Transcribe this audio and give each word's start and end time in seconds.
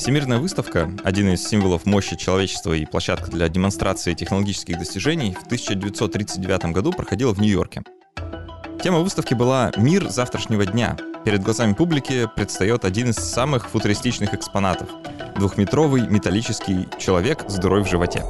Всемирная 0.00 0.38
выставка, 0.38 0.90
один 1.04 1.28
из 1.28 1.46
символов 1.46 1.84
мощи 1.84 2.16
человечества 2.16 2.72
и 2.72 2.86
площадка 2.86 3.30
для 3.30 3.50
демонстрации 3.50 4.14
технологических 4.14 4.78
достижений, 4.78 5.34
в 5.38 5.44
1939 5.44 6.72
году 6.72 6.90
проходила 6.94 7.34
в 7.34 7.38
Нью-Йорке. 7.38 7.82
Тема 8.82 9.00
выставки 9.00 9.34
была 9.34 9.70
«Мир 9.76 10.08
завтрашнего 10.08 10.64
дня». 10.64 10.96
Перед 11.26 11.42
глазами 11.42 11.74
публики 11.74 12.26
предстает 12.34 12.86
один 12.86 13.10
из 13.10 13.16
самых 13.16 13.68
футуристичных 13.68 14.32
экспонатов— 14.32 14.88
двухметровый 15.36 16.08
металлический 16.08 16.88
человек 16.98 17.44
с 17.46 17.56
дырой 17.56 17.84
в 17.84 17.86
животе. 17.90 18.24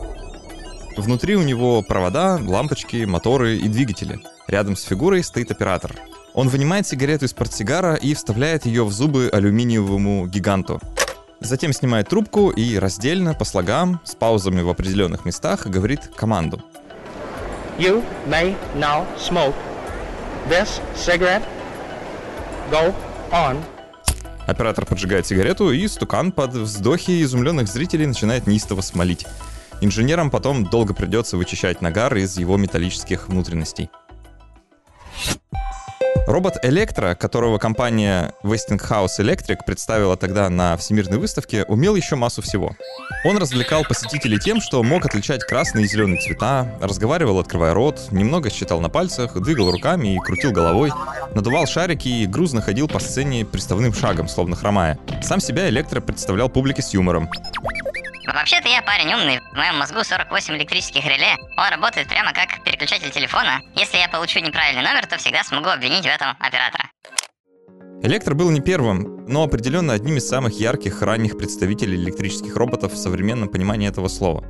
Внутри 0.97 1.37
у 1.37 1.43
него 1.43 1.83
провода, 1.83 2.41
лампочки, 2.45 3.05
моторы 3.05 3.59
и 3.59 3.69
двигатели. 3.69 4.19
Рядом 4.49 4.75
с 4.75 4.83
фигурой 4.83 5.23
стоит 5.23 5.53
оператор. 5.53 5.95
Он 6.35 6.49
вынимает 6.49 6.89
сигарету 6.89 7.27
из 7.27 7.33
портсигара 7.33 7.95
и 7.95 8.15
вставляет 8.15 8.67
ее 8.67 8.85
в 8.85 8.91
зубы 8.91 9.31
алюминиевому 9.33 10.27
гиганту. 10.27 10.81
Затем 11.41 11.73
снимает 11.73 12.09
трубку 12.09 12.51
и 12.51 12.77
раздельно, 12.77 13.35
по 13.35 13.45
слогам, 13.45 14.01
с 14.05 14.15
паузами 14.15 14.61
в 14.61 14.69
определенных 14.69 15.25
местах, 15.25 15.67
говорит 15.67 16.11
команду. 16.15 16.63
You 17.79 18.05
may 18.27 18.55
now 18.77 19.07
smoke 19.17 19.55
this 20.51 20.69
cigarette. 20.95 21.43
Go 22.71 22.95
on. 23.33 23.57
Оператор 24.47 24.85
поджигает 24.85 25.27
сигарету, 25.27 25.73
и 25.73 25.89
стукан 25.89 26.31
под 26.31 26.53
вздохи 26.53 27.23
изумленных 27.23 27.69
зрителей 27.69 28.07
начинает 28.07 28.47
неистово 28.47 28.83
смолить. 28.83 29.27
Инженерам 29.81 30.31
потом 30.31 30.67
долго 30.67 30.93
придется 30.93 31.39
вычищать 31.39 31.81
нагар 31.81 32.15
из 32.17 32.37
его 32.37 32.59
металлических 32.59 33.29
внутренностей. 33.29 33.89
Робот 36.31 36.59
Электро, 36.63 37.17
которого 37.17 37.59
компания 37.59 38.35
Westinghouse 38.45 39.19
Electric 39.19 39.65
представила 39.67 40.17
тогда 40.17 40.49
на 40.49 40.77
всемирной 40.77 41.19
выставке, 41.19 41.65
умел 41.65 41.97
еще 41.97 42.15
массу 42.15 42.41
всего. 42.41 42.77
Он 43.25 43.37
развлекал 43.37 43.83
посетителей 43.83 44.39
тем, 44.39 44.61
что 44.61 44.81
мог 44.85 45.05
отличать 45.05 45.43
красные 45.43 45.87
и 45.87 45.89
зеленые 45.89 46.21
цвета, 46.21 46.73
разговаривал, 46.81 47.41
открывая 47.41 47.75
рот, 47.75 48.13
немного 48.13 48.49
считал 48.49 48.81
на 48.81 48.89
пальцах, 48.89 49.43
двигал 49.43 49.73
руками 49.73 50.15
и 50.15 50.19
крутил 50.19 50.53
головой, 50.53 50.93
надувал 51.35 51.67
шарики 51.67 52.07
и 52.07 52.27
грузно 52.27 52.63
ходил 52.63 52.87
по 52.87 53.01
сцене 53.01 53.45
приставным 53.45 53.93
шагом, 53.93 54.29
словно 54.29 54.55
хромая. 54.55 55.01
Сам 55.25 55.41
себя 55.41 55.69
Электро 55.69 56.01
представлял 56.01 56.49
публике 56.49 56.81
с 56.81 56.95
юмором. 56.95 57.29
Вообще-то 58.33 58.69
я 58.69 58.81
парень 58.81 59.13
умный, 59.13 59.41
в 59.53 59.57
моем 59.57 59.77
мозгу 59.77 60.05
48 60.05 60.55
электрических 60.57 61.05
реле. 61.05 61.37
Он 61.57 61.69
работает 61.69 62.07
прямо 62.07 62.33
как 62.33 62.63
переключатель 62.63 63.11
телефона. 63.11 63.61
Если 63.75 63.99
я 63.99 64.09
получу 64.09 64.39
неправильный 64.39 64.83
номер, 64.83 65.07
то 65.07 65.17
всегда 65.17 65.43
смогу 65.43 65.69
обвинить 65.69 66.05
в 66.05 66.09
этом 66.09 66.37
оператора. 66.39 66.91
Электро 68.03 68.35
был 68.35 68.51
не 68.51 68.61
первым, 68.61 69.27
но 69.27 69.43
определенно 69.43 69.95
одним 69.95 70.17
из 70.17 70.29
самых 70.29 70.59
ярких 70.59 71.03
ранних 71.03 71.37
представителей 71.37 71.97
электрических 71.97 72.57
роботов 72.57 72.93
в 72.93 72.97
современном 72.97 73.49
понимании 73.49 73.89
этого 73.89 74.09
слова. 74.09 74.45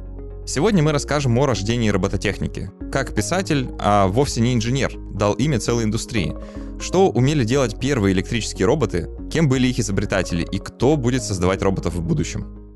Сегодня 0.47 0.83
мы 0.83 0.93
расскажем 0.93 1.39
о 1.39 1.47
рождении 1.47 1.89
робототехники. 1.89 2.71
Как 2.93 3.15
писатель, 3.15 3.71
а 3.81 4.09
вовсе 4.09 4.41
не 4.43 4.55
инженер, 4.55 4.93
дал 5.15 5.33
имя 5.35 5.59
целой 5.59 5.85
индустрии. 5.85 6.35
Что 6.81 7.09
умели 7.09 7.45
делать 7.45 7.81
первые 7.81 8.13
электрические 8.13 8.67
роботы, 8.67 9.09
кем 9.33 9.49
были 9.49 9.69
их 9.69 9.79
изобретатели 9.79 10.43
и 10.43 10.59
кто 10.59 10.97
будет 10.97 11.23
создавать 11.23 11.63
роботов 11.63 11.95
в 11.95 12.03
будущем. 12.03 12.70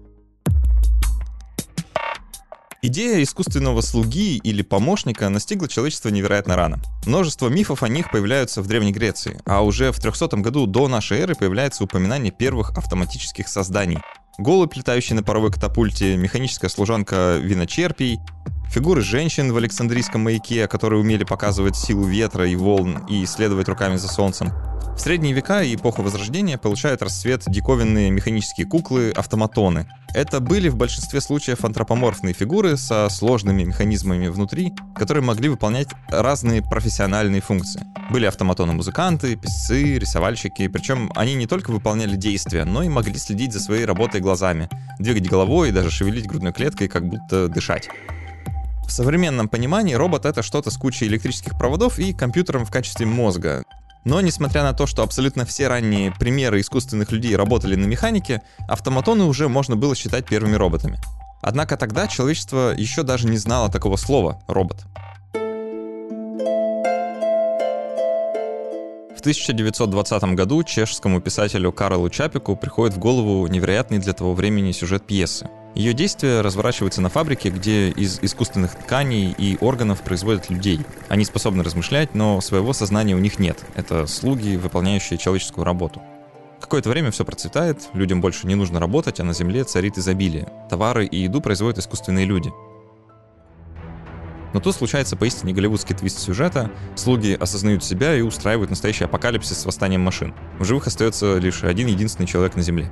Идея 2.87 3.23
искусственного 3.23 3.81
слуги 3.81 4.37
или 4.37 4.61
помощника 4.61 5.31
настигла 5.31 5.69
человечество 5.69 6.11
невероятно 6.11 6.55
рано. 6.55 6.83
Множество 7.07 7.49
мифов 7.49 7.83
о 7.83 7.89
них 7.89 8.11
появляются 8.11 8.61
в 8.61 8.67
Древней 8.67 8.93
Греции, 8.93 9.41
а 9.47 9.65
уже 9.65 9.91
в 9.91 9.99
300 9.99 10.37
году 10.43 10.67
до 10.67 10.87
нашей 10.87 11.21
эры 11.21 11.35
появляется 11.35 11.85
упоминание 11.85 12.31
первых 12.31 12.77
автоматических 12.77 13.49
созданий. 13.49 14.01
Голубь, 14.37 14.77
летающий 14.77 15.15
на 15.15 15.23
паровой 15.23 15.51
катапульте, 15.51 16.19
механическая 16.19 16.69
служанка 16.69 17.39
виночерпий, 17.41 18.19
фигуры 18.71 19.01
женщин 19.01 19.51
в 19.51 19.57
Александрийском 19.57 20.21
маяке, 20.21 20.69
которые 20.69 21.01
умели 21.01 21.25
показывать 21.25 21.77
силу 21.77 22.05
ветра 22.05 22.47
и 22.47 22.55
волн 22.55 23.07
и 23.09 23.25
исследовать 23.25 23.67
руками 23.71 23.97
за 23.97 24.09
солнцем. 24.09 24.53
В 24.97 25.01
средние 25.01 25.35
века 25.35 25.63
и 25.63 25.75
эпоху 25.75 26.03
Возрождения 26.03 26.57
получают 26.57 27.03
расцвет 27.03 27.43
диковинные 27.47 28.11
механические 28.11 28.67
куклы, 28.67 29.11
автоматоны. 29.11 29.87
Это 30.15 30.39
были 30.39 30.69
в 30.69 30.77
большинстве 30.77 31.21
случаев 31.21 31.65
антропоморфные 31.65 32.33
фигуры 32.33 32.77
со 32.77 33.09
сложными 33.11 33.65
механизмами 33.65 34.29
внутри, 34.29 34.73
которые 34.95 35.25
могли 35.25 35.49
выполнять 35.49 35.89
разные 36.09 36.63
профессиональные 36.63 37.41
функции. 37.41 37.85
Были 38.11 38.27
автоматоны-музыканты, 38.27 39.35
писцы, 39.35 39.99
рисовальщики, 39.99 40.69
причем 40.69 41.11
они 41.17 41.35
не 41.35 41.49
только 41.49 41.73
выполняли 41.73 42.15
действия, 42.15 42.65
но 42.65 42.85
и 42.85 42.89
могли 42.89 43.19
следить 43.19 43.53
за 43.53 43.59
своей 43.59 43.85
работой 43.85 44.21
глазами, 44.21 44.71
двигать 45.01 45.29
головой 45.29 45.71
и 45.71 45.73
даже 45.73 45.91
шевелить 45.91 46.29
грудной 46.29 46.53
клеткой, 46.53 46.87
как 46.87 47.09
будто 47.09 47.49
дышать. 47.49 47.89
В 48.87 48.93
современном 48.93 49.49
понимании 49.49 49.95
робот— 49.95 50.25
это 50.27 50.43
что-то 50.43 50.71
с 50.71 50.77
кучей 50.77 51.07
электрических 51.07 51.59
проводов 51.59 51.99
и 51.99 52.13
компьютером 52.13 52.65
в 52.65 52.71
качестве 52.71 53.07
мозга. 53.07 53.65
Но 54.05 54.21
несмотря 54.21 54.63
на 54.63 54.75
то, 54.75 54.87
что 54.87 55.03
абсолютно 55.03 55.45
все 55.47 55.69
ранние 55.69 56.13
примеры 56.13 56.61
искусственных 56.61 57.11
людей 57.11 57.37
работали 57.37 57.75
на 57.75 57.87
механике, 57.87 58.43
автоматоны 58.69 59.25
уже 59.25 59.49
можно 59.49 59.77
было 59.77 59.95
считать 59.95 60.27
первыми 60.27 60.55
роботами. 60.57 60.99
Однако 61.41 61.77
тогда 61.77 62.07
человечество 62.07 62.75
еще 62.77 63.03
даже 63.03 63.27
не 63.27 63.39
знало 63.39 63.71
такого 63.71 63.97
слова 63.97 64.43
«робот». 64.47 64.85
1920 69.25 70.23
году 70.35 70.63
чешскому 70.63 71.21
писателю 71.21 71.73
Карлу 71.73 72.11
Чапику 72.11 72.57
приходит 72.57 72.95
в 72.95 72.99
голову 72.99 73.47
невероятный 73.47 73.99
для 73.99 74.13
того 74.13 74.35
времени 74.35 74.73
сюжет 74.73 75.05
пьесы— 75.05 75.49
ее 75.75 75.93
действие 75.93 76.41
разворачивается 76.41 77.01
на 77.01 77.09
фабрике, 77.09 77.51
где 77.51 77.91
из 77.91 78.21
искусственных 78.23 78.77
тканей 78.77 79.35
и 79.37 79.59
органов 79.61 80.03
производят 80.03 80.49
людей. 80.49 80.81
Они 81.09 81.25
способны 81.25 81.65
размышлять, 81.65 82.15
но 82.15 82.41
своего 82.41 82.73
сознания 82.73 83.17
у 83.17 83.19
них 83.19 83.41
нет. 83.41 83.59
Это 83.75 84.07
слуги, 84.07 84.57
выполняющие 84.57 85.19
человеческую 85.19 85.65
работу. 85.65 86.01
Какое-то 86.61 86.91
время 86.91 87.11
все 87.11 87.25
процветает, 87.25 87.91
людям 87.93 88.21
больше 88.21 88.47
не 88.47 88.55
нужно 88.55 88.79
работать, 88.79 89.19
а 89.19 89.25
на 89.25 89.35
Земле 89.35 89.65
царит 89.65 89.99
изобилие. 89.99 90.49
Товары 90.71 91.07
и 91.07 91.19
еду 91.19 91.41
производят 91.41 91.79
искусственные 91.79 92.25
люди. 92.25 92.53
Но 94.55 94.61
тут 94.61 94.75
случается 94.75 95.17
поистине 95.17 95.53
голливудский 95.53 95.95
твист 95.95 96.21
сюжета. 96.21 96.71
Слуги 96.95 97.37
осознают 97.39 97.85
себя 97.85 98.15
и 98.15 98.23
устраивают 98.23 98.71
настоящий 98.71 99.05
апокалипсис 99.05 99.59
с 99.59 99.67
восстанием 99.67 100.01
машин. 100.01 100.33
В 100.59 100.65
живых 100.65 100.87
остается 100.87 101.37
лишь 101.39 101.65
один 101.65 101.89
единственный 101.89 102.27
человек 102.27 102.55
на 102.55 102.63
Земле. 102.63 102.91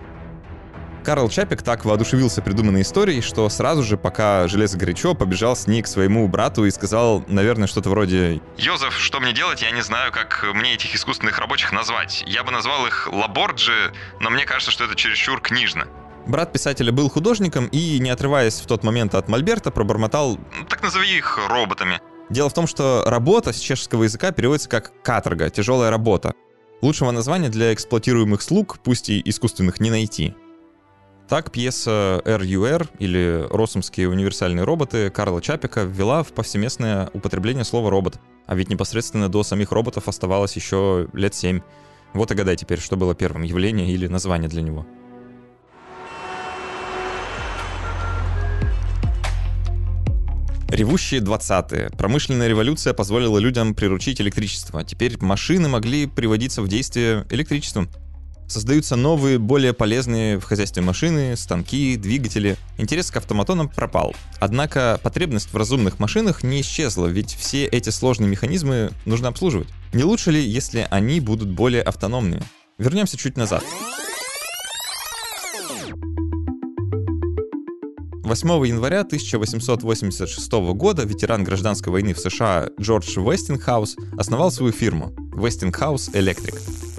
Карел 1.05 1.29
Чапек 1.29 1.63
так 1.63 1.85
воодушевился 1.85 2.43
придуманной 2.43 2.83
историей, 2.83 3.23
что 3.23 3.49
сразу 3.49 3.83
же, 3.83 3.97
пока 3.97 4.47
железо 4.47 4.79
горячо, 4.79 5.15
побежал 5.15 5.57
с 5.57 5.67
ней 5.67 5.83
к 5.83 5.89
своему 5.89 6.29
брату 6.29 6.65
и 6.65 6.71
сказал, 6.71 7.25
наверное, 7.27 7.67
что-то 7.67 7.91
вроде 7.91 8.41
«Йозеф, 8.57 8.97
что 8.97 9.19
мне 9.19 9.33
делать? 9.33 9.63
Я 9.63 9.73
не 9.73 9.83
знаю, 9.83 10.13
как 10.13 10.45
мне 10.55 10.75
этих 10.75 10.95
искусственных 10.95 11.39
рабочих 11.39 11.73
назвать. 11.73 12.23
Я 12.27 12.45
бы 12.45 12.53
назвал 12.53 12.87
их 12.87 13.09
лаборджи, 13.13 13.93
но 14.21 14.31
мне 14.31 14.45
кажется, 14.45 14.71
что 14.71 14.85
это 14.85 14.95
чересчур 14.95 15.41
книжно». 15.41 15.87
Брат 16.27 16.53
писателя 16.53 16.93
был 16.93 17.09
художником 17.11 17.67
и, 17.67 17.99
не 17.99 18.11
отрываясь 18.11 18.61
в 18.61 18.67
тот 18.67 18.85
момент 18.85 19.15
от 19.15 19.29
Мольберта, 19.29 19.71
пробормотал 19.71 20.39
«Так 20.69 20.83
назови 20.83 21.19
их 21.19 21.39
роботами». 21.49 22.01
Дело 22.31 22.49
в 22.49 22.55
том, 22.55 22.67
что 22.67 23.03
работа 23.07 23.53
с 23.53 23.59
чешского 23.59 24.05
языка 24.05 24.31
переводится 24.31 24.69
как 24.69 24.93
«каторга», 25.03 25.51
«тяжелая 25.51 25.91
работа». 25.91 26.35
Лучшего 26.81 27.11
названия 27.11 27.49
для 27.49 27.75
эксплуатируемых 27.75 28.41
слуг, 28.41 28.79
пусть 28.83 29.09
и 29.09 29.21
искусственных, 29.25 29.81
не 29.81 29.91
найти. 29.91 30.35
Так 31.29 31.51
пьеса 31.51 32.23
RUR 32.25 32.89
или 32.99 33.47
«Росомские 33.51 34.09
универсальные 34.09 34.65
роботы» 34.65 35.11
Карла 35.11 35.43
Чапика 35.43 35.83
ввела 35.83 36.23
в 36.23 36.33
повсеместное 36.33 37.11
употребление 37.13 37.65
слова 37.65 37.91
«робот». 37.91 38.21
А 38.47 38.55
ведь 38.55 38.71
непосредственно 38.71 39.29
до 39.29 39.43
самих 39.43 39.73
роботов 39.73 40.09
оставалось 40.09 40.55
еще 40.57 41.09
лет 41.13 41.35
семь. 41.35 41.61
Вот 42.13 42.31
и 42.31 42.35
гадай 42.35 42.57
теперь, 42.57 42.81
что 42.81 42.97
было 42.97 43.15
первым, 43.15 43.43
явление 43.43 43.91
или 43.91 44.07
название 44.07 44.49
для 44.49 44.63
него. 44.63 44.87
Ревущие 50.73 51.21
20-е. 51.21 51.91
Промышленная 51.99 52.49
революция 52.49 52.95
позволила 52.95 53.37
людям 53.37 53.75
приручить 53.75 54.23
электричество. 54.23 54.83
Теперь 54.83 55.19
машины 55.23 55.69
могли 55.69 56.07
приводиться 56.07 56.63
в 56.63 56.69
действие 56.69 57.27
электричеством. 57.29 57.91
Создаются 58.49 58.97
новые, 58.97 59.39
более 59.39 59.75
полезные 59.75 60.39
в 60.39 60.45
хозяйстве 60.45 60.83
машины, 60.83 61.37
станки, 61.37 61.99
двигатели. 61.99 62.57
Интерес 62.79 63.11
к 63.11 63.17
автоматонам 63.19 63.69
пропал. 63.69 64.15
Однако 64.41 64.99
потребность 65.03 65.53
в 65.53 65.57
разумных 65.59 65.99
машинах 65.99 66.43
не 66.43 66.63
исчезла, 66.63 67.07
ведь 67.07 67.35
все 67.35 67.67
эти 67.67 67.91
сложные 67.91 68.31
механизмы 68.31 68.93
нужно 69.05 69.29
обслуживать. 69.29 69.69
Не 69.93 70.05
лучше 70.05 70.31
ли, 70.31 70.43
если 70.43 70.89
они 70.91 71.21
будут 71.21 71.51
более 71.51 71.83
автономными? 71.83 72.45
Вернемся 72.79 73.19
чуть 73.19 73.37
назад. 73.37 73.63
8 78.33 78.67
января 78.67 79.01
1886 79.01 80.53
года 80.73 81.05
ветеран 81.05 81.45
гражданской 81.45 81.93
войны 81.93 82.15
в 82.15 82.19
США 82.19 82.71
Джордж 82.81 83.19
Вестингхаус 83.19 83.95
основал 84.17 84.51
свою 84.51 84.73
фирму 84.73 85.13
Westinghouse 85.35 86.11
Electric. 86.15 86.92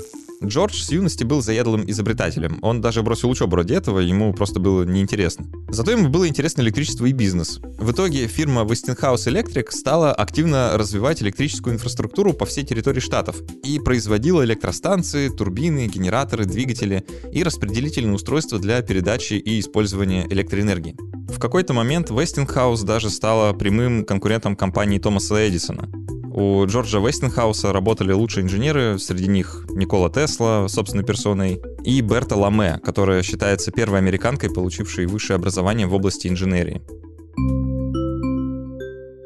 Джордж 0.46 0.82
с 0.82 0.92
юности 0.92 1.24
был 1.24 1.42
заядлым 1.42 1.90
изобретателем. 1.90 2.60
Он 2.62 2.82
даже 2.82 3.02
бросил 3.02 3.30
учебу 3.30 3.56
ради 3.56 3.74
этого, 3.74 4.00
ему 4.00 4.34
просто 4.34 4.60
было 4.60 4.84
неинтересно. 4.84 5.46
Зато 5.70 5.92
ему 5.92 6.10
было 6.10 6.28
интересно 6.28 6.62
электричество 6.62 7.06
и 7.06 7.14
бизнес. 7.14 7.60
В 7.78 7.92
итоге 7.92 8.28
фирма 8.28 8.62
Westinghouse 8.62 9.28
Electric 9.28 9.72
стала 9.72 10.14
активно 10.14 10.78
развивать 10.78 11.22
электрическую 11.22 11.76
инфраструктуру 11.76 12.34
по 12.34 12.46
всей 12.46 12.66
территории 12.66 13.00
штатов 13.00 13.38
и 13.64 13.80
производила 13.80 14.44
электростанции, 14.44 15.30
турбины, 15.30 15.88
генераторы, 15.88 16.46
двигатели 16.46 17.06
и 17.32 17.44
распределительные 17.44 18.16
устройства 18.16 18.60
для 18.60 18.82
передачи 18.82 19.34
и 19.34 19.60
использования 19.60 20.28
электроэнергии. 20.30 20.96
В 21.30 21.40
какой-то 21.40 21.74
момент 21.74 22.12
Westinghouse 22.12 22.84
даже 22.84 23.10
стала 23.10 23.54
прямым 23.54 24.06
конкурентом 24.06 24.56
компании 24.56 25.00
Томаса 25.00 25.48
Эдисона. 25.48 25.90
У 26.36 26.66
Джорджа 26.66 26.98
Вестинхауса 26.98 27.72
работали 27.72 28.12
лучшие 28.12 28.44
инженеры, 28.44 28.98
среди 28.98 29.28
них 29.28 29.68
Никола 29.70 30.10
Тесла 30.10 30.68
собственной 30.68 31.04
персоной 31.04 31.62
и 31.84 32.02
Берта 32.02 32.36
Ламе, 32.36 32.80
которая 32.84 33.22
считается 33.22 33.72
первой 33.72 34.00
американкой, 34.00 34.50
получившей 34.52 35.06
высшее 35.06 35.36
образование 35.36 35.86
в 35.86 35.94
области 35.94 36.28
инженерии. 36.28 36.82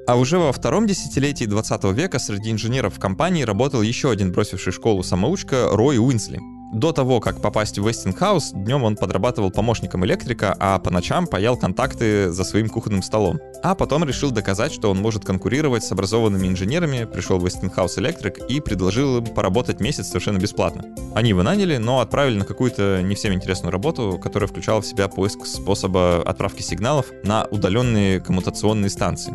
А 0.06 0.18
уже 0.18 0.38
во 0.38 0.52
втором 0.52 0.86
десятилетии 0.86 1.46
20 1.46 1.86
века 1.94 2.20
среди 2.20 2.52
инженеров 2.52 2.96
в 2.96 3.00
компании 3.00 3.44
работал 3.44 3.82
еще 3.82 4.12
один 4.12 4.34
бросивший 4.34 4.74
школу 4.74 5.02
самоучка 5.02 5.70
Рой 5.72 5.98
Уинсли— 6.00 6.42
до 6.74 6.92
того, 6.92 7.20
как 7.20 7.42
попасть 7.42 7.80
в 7.80 7.88
Westinghouse, 7.88 8.52
днем 8.54 8.84
он 8.84 8.98
подрабатывал 8.98 9.52
помощником 9.52 10.06
электрика, 10.06 10.56
а 10.60 10.80
по 10.80 10.92
ночам 10.92 11.26
паял 11.26 11.56
контакты 11.56 12.30
за 12.32 12.44
своим 12.44 12.70
кухонным 12.70 13.02
столом. 13.02 13.40
А 13.64 13.74
потом 13.74 14.04
решил 14.04 14.32
доказать, 14.32 14.74
что 14.74 14.92
он 14.92 14.98
может 14.98 15.24
конкурировать 15.24 15.84
с 15.84 15.92
образованными 15.92 16.48
инженерами, 16.48 17.06
пришел 17.06 17.40
в 17.40 17.46
Westinghouse 17.46 17.98
Electric 17.98 18.48
и 18.48 18.60
предложил 18.60 19.20
им 19.20 19.26
поработать 19.26 19.80
месяц 19.80 20.08
совершенно 20.08 20.40
бесплатно. 20.40 20.84
Они 21.16 21.30
его 21.30 21.42
наняли, 21.42 21.78
но 21.78 22.02
отправили 22.02 22.40
на 22.40 22.46
какую-то 22.46 23.02
не 23.02 23.16
всем 23.16 23.34
интересную 23.34 23.72
работу, 23.72 24.20
которая 24.22 24.48
включала 24.48 24.82
в 24.82 24.86
себя 24.86 25.08
поиск 25.08 25.46
способа 25.46 26.22
отправки 26.22 26.62
сигналов 26.62 27.08
на 27.24 27.46
удаленные 27.46 28.20
коммутационные 28.20 28.90
станции. 28.90 29.34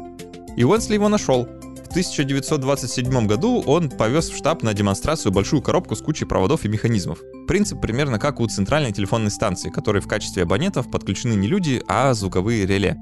И 0.56 0.64
Уэнсли 0.64 0.94
его 0.94 1.08
нашел. 1.08 1.48
1927 1.92 3.26
году 3.26 3.62
он 3.66 3.90
повез 3.90 4.30
в 4.30 4.36
штаб 4.36 4.62
на 4.62 4.72
демонстрацию 4.72 5.30
большую 5.30 5.60
коробку 5.60 5.94
с 5.94 6.00
кучей 6.00 6.24
проводов 6.24 6.64
и 6.64 6.68
механизмов. 6.68 7.18
Принцип 7.46 7.82
примерно 7.82 8.18
как 8.18 8.40
у 8.40 8.46
центральной 8.46 8.92
телефонной 8.92 9.30
станции, 9.30 9.68
которой 9.68 10.00
в 10.00 10.08
качестве 10.08 10.44
абонентов 10.44 10.90
подключены 10.90 11.34
не 11.34 11.48
люди, 11.48 11.82
а 11.86 12.14
звуковые 12.14 12.64
реле. 12.64 12.96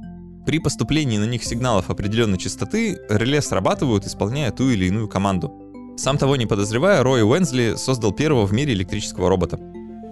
При 0.44 0.58
поступлении 0.58 1.18
на 1.18 1.24
них 1.24 1.44
сигналов 1.44 1.88
определенной 1.88 2.38
частоты 2.38 2.98
реле 3.08 3.40
срабатывают, 3.40 4.06
исполняя 4.06 4.50
ту 4.50 4.70
или 4.70 4.86
иную 4.86 5.08
команду. 5.08 5.52
Сам 5.96 6.18
того 6.18 6.34
не 6.34 6.46
подозревая, 6.46 7.04
Рой 7.04 7.22
Уэнсли 7.22 7.74
создал 7.76 8.10
первого 8.10 8.44
в 8.44 8.52
мире 8.52 8.72
электрического 8.72 9.28
робота. 9.28 9.60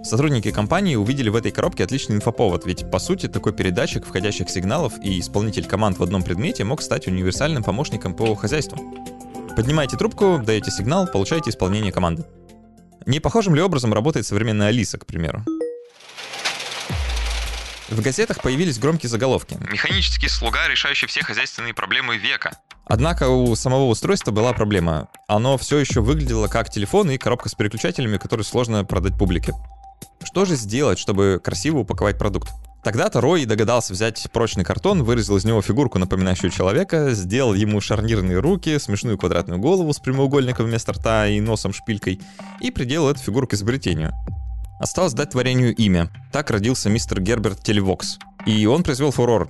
Сотрудники 0.03 0.51
компании 0.51 0.95
увидели 0.95 1.29
в 1.29 1.35
этой 1.35 1.51
коробке 1.51 1.83
отличный 1.83 2.15
инфоповод, 2.15 2.65
ведь 2.65 2.89
по 2.89 2.99
сути 2.99 3.27
такой 3.27 3.53
передатчик 3.53 4.05
входящих 4.05 4.49
сигналов 4.49 4.93
и 5.03 5.19
исполнитель 5.19 5.65
команд 5.65 5.99
в 5.99 6.03
одном 6.03 6.23
предмете 6.23 6.63
мог 6.63 6.81
стать 6.81 7.07
универсальным 7.07 7.63
помощником 7.63 8.13
по 8.13 8.33
хозяйству. 8.35 8.79
Поднимаете 9.55 9.97
трубку, 9.97 10.41
даете 10.43 10.71
сигнал, 10.71 11.05
получаете 11.05 11.49
исполнение 11.49 11.91
команды. 11.91 12.23
Не 13.05 13.19
похожим 13.19 13.55
ли 13.55 13.61
образом 13.61 13.93
работает 13.93 14.25
современная 14.25 14.69
Алиса, 14.69 14.97
к 14.97 15.05
примеру? 15.05 15.43
В 17.89 18.01
газетах 18.01 18.41
появились 18.41 18.79
громкие 18.79 19.09
заголовки. 19.09 19.57
Механический 19.69 20.29
слуга, 20.29 20.67
решающий 20.69 21.07
все 21.07 21.23
хозяйственные 21.23 21.73
проблемы 21.73 22.17
века. 22.17 22.57
Однако 22.85 23.29
у 23.29 23.55
самого 23.55 23.85
устройства 23.85 24.31
была 24.31 24.53
проблема. 24.53 25.09
Оно 25.27 25.57
все 25.57 25.77
еще 25.77 26.01
выглядело 26.01 26.47
как 26.47 26.69
телефон 26.69 27.11
и 27.11 27.17
коробка 27.17 27.49
с 27.49 27.55
переключателями, 27.55 28.17
которые 28.17 28.45
сложно 28.45 28.85
продать 28.85 29.17
публике. 29.17 29.53
Что 30.29 30.45
же 30.45 30.55
сделать, 30.55 30.99
чтобы 30.99 31.41
красиво 31.43 31.79
упаковать 31.79 32.19
продукт? 32.19 32.51
Тогда-то 32.83 33.19
Рой 33.19 33.45
догадался 33.45 33.93
взять 33.93 34.27
прочный 34.31 34.63
картон, 34.63 35.01
вырезал 35.01 35.37
из 35.37 35.43
него 35.43 35.59
фигурку, 35.63 35.97
напоминающую 35.97 36.51
человека, 36.51 37.15
сделал 37.15 37.55
ему 37.55 37.81
шарнирные 37.81 38.37
руки, 38.37 38.77
смешную 38.77 39.17
квадратную 39.17 39.59
голову 39.59 39.91
с 39.91 39.97
прямоугольником 39.97 40.67
вместо 40.67 40.93
рта 40.93 41.25
и 41.25 41.39
носом 41.39 41.73
шпилькой, 41.73 42.21
и 42.61 42.69
приделал 42.69 43.09
эту 43.09 43.21
фигурку 43.21 43.49
к 43.49 43.53
изобретению. 43.55 44.13
Осталось 44.79 45.13
дать 45.13 45.31
творению 45.31 45.75
имя. 45.75 46.11
Так 46.31 46.51
родился 46.51 46.91
мистер 46.91 47.19
Герберт 47.21 47.63
Телевокс. 47.63 48.19
И 48.45 48.67
он 48.67 48.83
произвел 48.83 49.09
фурор. 49.09 49.49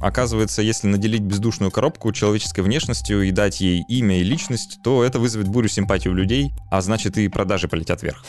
Оказывается, 0.00 0.62
если 0.62 0.86
наделить 0.86 1.22
бездушную 1.22 1.72
коробку 1.72 2.12
человеческой 2.12 2.60
внешностью 2.60 3.22
и 3.22 3.32
дать 3.32 3.60
ей 3.60 3.82
имя 3.88 4.20
и 4.20 4.22
личность, 4.22 4.78
то 4.84 5.02
это 5.02 5.18
вызовет 5.18 5.48
бурю 5.48 5.68
симпатии 5.68 6.08
у 6.08 6.14
людей, 6.14 6.52
а 6.70 6.80
значит 6.80 7.18
и 7.18 7.26
продажи 7.26 7.66
полетят 7.66 8.04
вверх. 8.04 8.24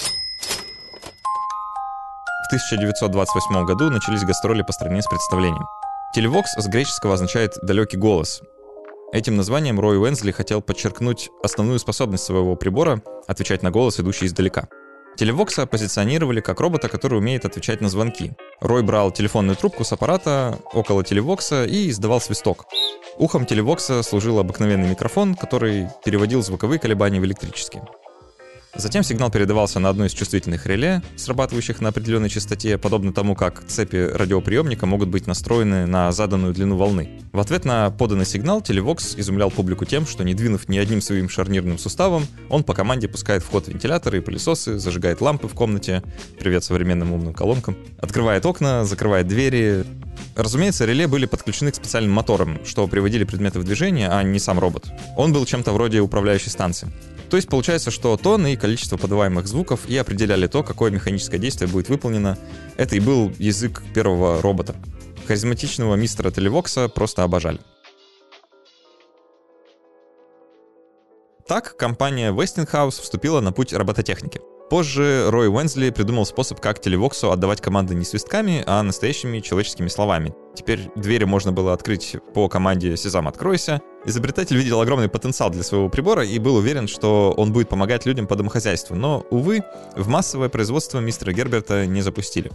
В 2.53 2.55
1928 2.55 3.65
году 3.65 3.89
начались 3.89 4.23
гастроли 4.23 4.61
по 4.61 4.71
стране 4.73 5.01
с 5.01 5.07
представлением. 5.07 5.65
Телевокс 6.13 6.51
с 6.55 6.67
греческого 6.67 7.15
означает 7.15 7.57
«далекий 7.63 7.97
голос». 7.97 8.43
Этим 9.11 9.35
названием 9.35 9.79
Рой 9.79 9.97
Уэнсли 9.97 10.29
хотел 10.31 10.61
подчеркнуть 10.61 11.31
основную 11.43 11.79
способность 11.79 12.23
своего 12.23 12.55
прибора 12.55 13.01
отвечать 13.25 13.63
на 13.63 13.71
голос, 13.71 13.99
идущий 13.99 14.27
издалека. 14.27 14.67
Телевокса 15.17 15.65
позиционировали 15.65 16.41
как 16.41 16.59
робота, 16.59 16.89
который 16.89 17.17
умеет 17.17 17.43
отвечать 17.45 17.81
на 17.81 17.89
звонки. 17.89 18.33
Рой 18.61 18.83
брал 18.83 19.09
телефонную 19.09 19.55
трубку 19.55 19.83
с 19.83 19.91
аппарата 19.91 20.59
около 20.73 21.03
телевокса 21.03 21.65
и 21.65 21.89
издавал 21.89 22.21
свисток. 22.21 22.65
Ухом 23.17 23.47
телевокса 23.47 24.03
служил 24.03 24.37
обыкновенный 24.37 24.89
микрофон, 24.89 25.33
который 25.33 25.87
переводил 26.05 26.43
звуковые 26.43 26.77
колебания 26.77 27.19
в 27.19 27.25
электрические. 27.25 27.83
Затем 28.75 29.03
сигнал 29.03 29.29
передавался 29.29 29.79
на 29.79 29.89
одно 29.89 30.05
из 30.05 30.13
чувствительных 30.13 30.65
реле, 30.65 31.03
срабатывающих 31.15 31.79
на 31.79 31.89
определенной 31.89 32.29
частоте, 32.29 32.79
подобно 32.79 33.13
тому, 33.13 33.35
как 33.35 33.63
цепи 33.67 34.09
радиоприемника 34.11 34.87
могут 34.87 35.09
быть 35.09 35.27
настроены 35.27 35.85
на 35.85 36.11
заданную 36.11 36.55
длину 36.55 36.75
волны. 36.75 37.21
В 37.33 37.39
ответ 37.39 37.65
на 37.65 37.91
поданный 37.91 38.25
сигнал 38.25 38.61
Телевокс 38.61 39.13
изумлял 39.15 39.51
публику 39.51 39.85
тем, 39.85 40.07
что 40.07 40.23
не 40.23 40.33
двинув 40.33 40.67
ни 40.69 40.79
одним 40.79 41.01
своим 41.01 41.29
шарнирным 41.29 41.77
суставом, 41.77 42.25
он 42.49 42.63
по 42.63 42.73
команде 42.73 43.07
пускает 43.07 43.43
в 43.43 43.49
ход 43.49 43.67
вентиляторы 43.67 44.17
и 44.17 44.21
пылесосы, 44.21 44.79
зажигает 44.79 45.21
лампы 45.21 45.47
в 45.47 45.53
комнате, 45.53 46.01
привет 46.39 46.63
современным 46.63 47.13
умным 47.13 47.35
колонкам, 47.35 47.77
открывает 47.99 48.43
окна, 48.43 48.85
закрывает 48.85 49.27
двери. 49.27 49.85
Разумеется, 50.35 50.85
реле 50.85 51.05
были 51.05 51.27
подключены 51.27 51.71
к 51.71 51.75
специальным 51.75 52.11
моторам, 52.11 52.57
что 52.65 52.87
приводили 52.87 53.23
предметы 53.23 53.59
в 53.59 53.63
движение, 53.63 54.09
а 54.09 54.23
не 54.23 54.39
сам 54.39 54.57
робот. 54.57 54.87
Он 55.15 55.31
был 55.31 55.45
чем-то 55.45 55.71
вроде 55.73 55.99
управляющей 55.99 56.49
станции. 56.49 56.91
То 57.33 57.37
есть 57.37 57.49
получается, 57.49 57.89
что 57.89 58.15
тон 58.15 58.45
и 58.45 58.55
количество 58.55 58.95
подаваемых 58.95 59.47
звуков 59.47 59.89
и 59.89 59.97
определяли 59.97 60.45
то, 60.45 60.61
какое 60.61 60.91
механическое 60.91 61.39
действие 61.39 61.67
будет 61.67 61.89
выполнено. 61.89 62.37
Это 62.77 62.95
и 62.95 62.99
был 62.99 63.33
язык 63.39 63.81
первого 63.95 64.39
робота. 64.39 64.75
Харизматичного 65.25 65.95
мистера 65.95 66.29
Телевокса 66.29 66.89
просто 66.89 67.23
обожали. 67.23 67.59
Так 71.47 71.75
компания 71.75 72.31
Westinghouse 72.31 73.01
вступила 73.01 73.41
на 73.41 73.51
путь 73.51 73.73
робототехники. 73.73 74.39
Позже 74.73 75.29
Рой 75.29 75.49
Уэнсли 75.49 75.91
придумал 75.91 76.25
способ, 76.25 76.59
как 76.59 76.81
телевоксу 76.81 77.31
отдавать 77.31 77.61
команды 77.61 77.93
не 77.93 78.03
свистками, 78.03 78.63
а 78.65 78.81
настоящими 78.81 79.39
человеческими 79.39 79.87
словами. 79.87 80.33
Теперь 80.55 80.89
двери 80.95 81.25
можно 81.25 81.51
было 81.51 81.73
открыть 81.73 82.15
по 82.33 82.49
команде 82.49 82.97
«Сезам, 82.97 83.27
откройся». 83.27 83.81
Изобретатель 84.03 84.57
видел 84.57 84.81
огромный 84.81 85.09
потенциал 85.09 85.51
для 85.51 85.61
своего 85.61 85.89
прибора 85.89 86.25
и 86.25 86.39
был 86.39 86.55
уверен, 86.55 86.87
что 86.87 87.35
он 87.37 87.53
будет 87.53 87.69
помогать 87.69 88.07
людям 88.07 88.25
по 88.25 88.35
домохозяйству. 88.35 88.95
Но, 88.95 89.23
увы, 89.29 89.61
в 89.95 90.07
массовое 90.07 90.49
производство 90.49 90.97
мистера 90.97 91.33
Герберта 91.33 91.85
не 91.85 92.01
запустили. 92.01 92.51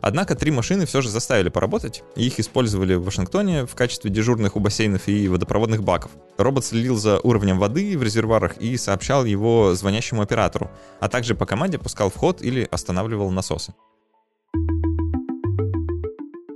Однако 0.00 0.34
три 0.34 0.50
машины 0.50 0.86
все 0.86 1.00
же 1.00 1.08
заставили 1.08 1.48
поработать, 1.48 2.02
их 2.16 2.40
использовали 2.40 2.94
в 2.94 3.04
Вашингтоне 3.04 3.66
в 3.66 3.74
качестве 3.74 4.10
дежурных 4.10 4.56
у 4.56 4.60
бассейнов 4.60 5.08
и 5.08 5.28
водопроводных 5.28 5.82
баков. 5.82 6.10
Робот 6.38 6.64
следил 6.64 6.96
за 6.96 7.20
уровнем 7.20 7.58
воды 7.58 7.96
в 7.98 8.02
резервуарах 8.02 8.56
и 8.58 8.76
сообщал 8.76 9.24
его 9.24 9.74
звонящему 9.74 10.22
оператору, 10.22 10.70
а 11.00 11.08
также 11.08 11.34
по 11.34 11.46
команде 11.46 11.78
пускал 11.78 12.10
в 12.10 12.16
ход 12.16 12.42
или 12.42 12.66
останавливал 12.70 13.30
насосы. 13.30 13.74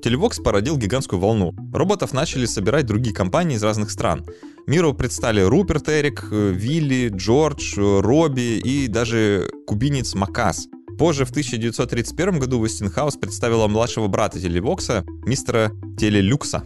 Телевокс 0.04 0.38
породил 0.38 0.76
гигантскую 0.76 1.18
волну. 1.18 1.54
Роботов 1.72 2.12
начали 2.12 2.44
собирать 2.44 2.84
другие 2.84 3.16
компании 3.16 3.56
из 3.56 3.62
разных 3.62 3.90
стран. 3.90 4.26
Миру 4.66 4.92
предстали 4.92 5.40
Руперт 5.40 5.88
Эрик, 5.88 6.28
Вилли, 6.30 7.08
Джордж, 7.08 7.78
Робби 7.78 8.58
и 8.58 8.86
даже 8.86 9.48
кубинец 9.66 10.14
Макас. 10.14 10.68
Позже, 10.98 11.24
в 11.24 11.30
1931 11.30 12.38
году, 12.38 12.64
Westinghouse 12.64 13.18
представила 13.18 13.66
младшего 13.66 14.06
брата 14.06 14.40
Телевокса, 14.40 15.04
мистера 15.26 15.72
Телелюкса. 15.98 16.64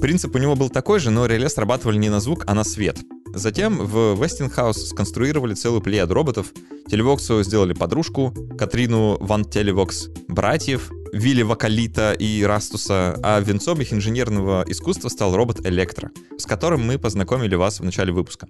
Принцип 0.00 0.34
у 0.34 0.38
него 0.38 0.56
был 0.56 0.68
такой 0.68 1.00
же, 1.00 1.10
но 1.10 1.26
реле 1.26 1.48
срабатывали 1.48 1.96
не 1.96 2.10
на 2.10 2.20
звук, 2.20 2.44
а 2.46 2.54
на 2.54 2.64
свет. 2.64 2.98
Затем 3.34 3.78
в 3.78 4.20
Westinghouse 4.20 4.74
сконструировали 4.74 5.54
целую 5.54 5.80
плеяду 5.80 6.12
роботов. 6.12 6.52
Телевоксу 6.88 7.42
сделали 7.42 7.72
подружку, 7.72 8.34
Катрину 8.58 9.16
Ван 9.20 9.44
Телевокс, 9.44 10.08
братьев, 10.28 10.90
Вилли 11.12 11.42
Вакалита 11.42 12.12
и 12.12 12.42
Растуса, 12.42 13.18
а 13.22 13.40
венцом 13.40 13.80
их 13.80 13.92
инженерного 13.92 14.64
искусства 14.66 15.08
стал 15.08 15.34
робот 15.34 15.64
Электро, 15.66 16.10
с 16.36 16.44
которым 16.44 16.86
мы 16.86 16.98
познакомили 16.98 17.54
вас 17.54 17.80
в 17.80 17.84
начале 17.84 18.12
выпуска. 18.12 18.48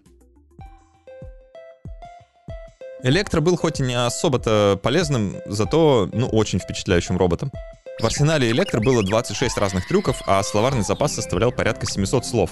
Электро 3.04 3.40
был 3.40 3.56
хоть 3.56 3.80
и 3.80 3.82
не 3.82 3.94
особо-то 3.94 4.78
полезным, 4.80 5.34
зато, 5.46 6.08
ну, 6.12 6.28
очень 6.28 6.60
впечатляющим 6.60 7.16
роботом. 7.16 7.50
В 8.00 8.04
арсенале 8.04 8.50
Электро 8.52 8.80
было 8.80 9.02
26 9.02 9.58
разных 9.58 9.88
трюков, 9.88 10.22
а 10.26 10.40
словарный 10.44 10.84
запас 10.84 11.14
составлял 11.14 11.50
порядка 11.50 11.84
700 11.86 12.24
слов. 12.24 12.50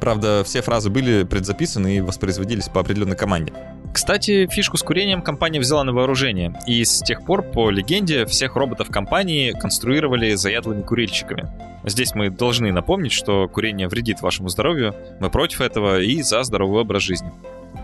Правда, 0.00 0.42
все 0.44 0.60
фразы 0.60 0.90
были 0.90 1.22
предзаписаны 1.22 1.98
и 1.98 2.00
воспроизводились 2.00 2.68
по 2.68 2.80
определенной 2.80 3.16
команде. 3.16 3.52
Кстати, 3.94 4.48
фишку 4.50 4.76
с 4.76 4.82
курением 4.82 5.22
компания 5.22 5.60
взяла 5.60 5.84
на 5.84 5.92
вооружение, 5.92 6.54
и 6.66 6.84
с 6.84 7.00
тех 7.02 7.24
пор, 7.24 7.42
по 7.42 7.70
легенде, 7.70 8.26
всех 8.26 8.56
роботов 8.56 8.88
компании 8.90 9.52
конструировали 9.52 10.34
заядлыми 10.34 10.82
курильщиками. 10.82 11.48
Здесь 11.84 12.12
мы 12.14 12.30
должны 12.30 12.72
напомнить, 12.72 13.12
что 13.12 13.48
курение 13.48 13.88
вредит 13.88 14.20
вашему 14.20 14.48
здоровью, 14.48 14.94
мы 15.20 15.30
против 15.30 15.60
этого 15.60 16.00
и 16.00 16.20
за 16.22 16.42
здоровый 16.42 16.82
образ 16.82 17.04
жизни. 17.04 17.32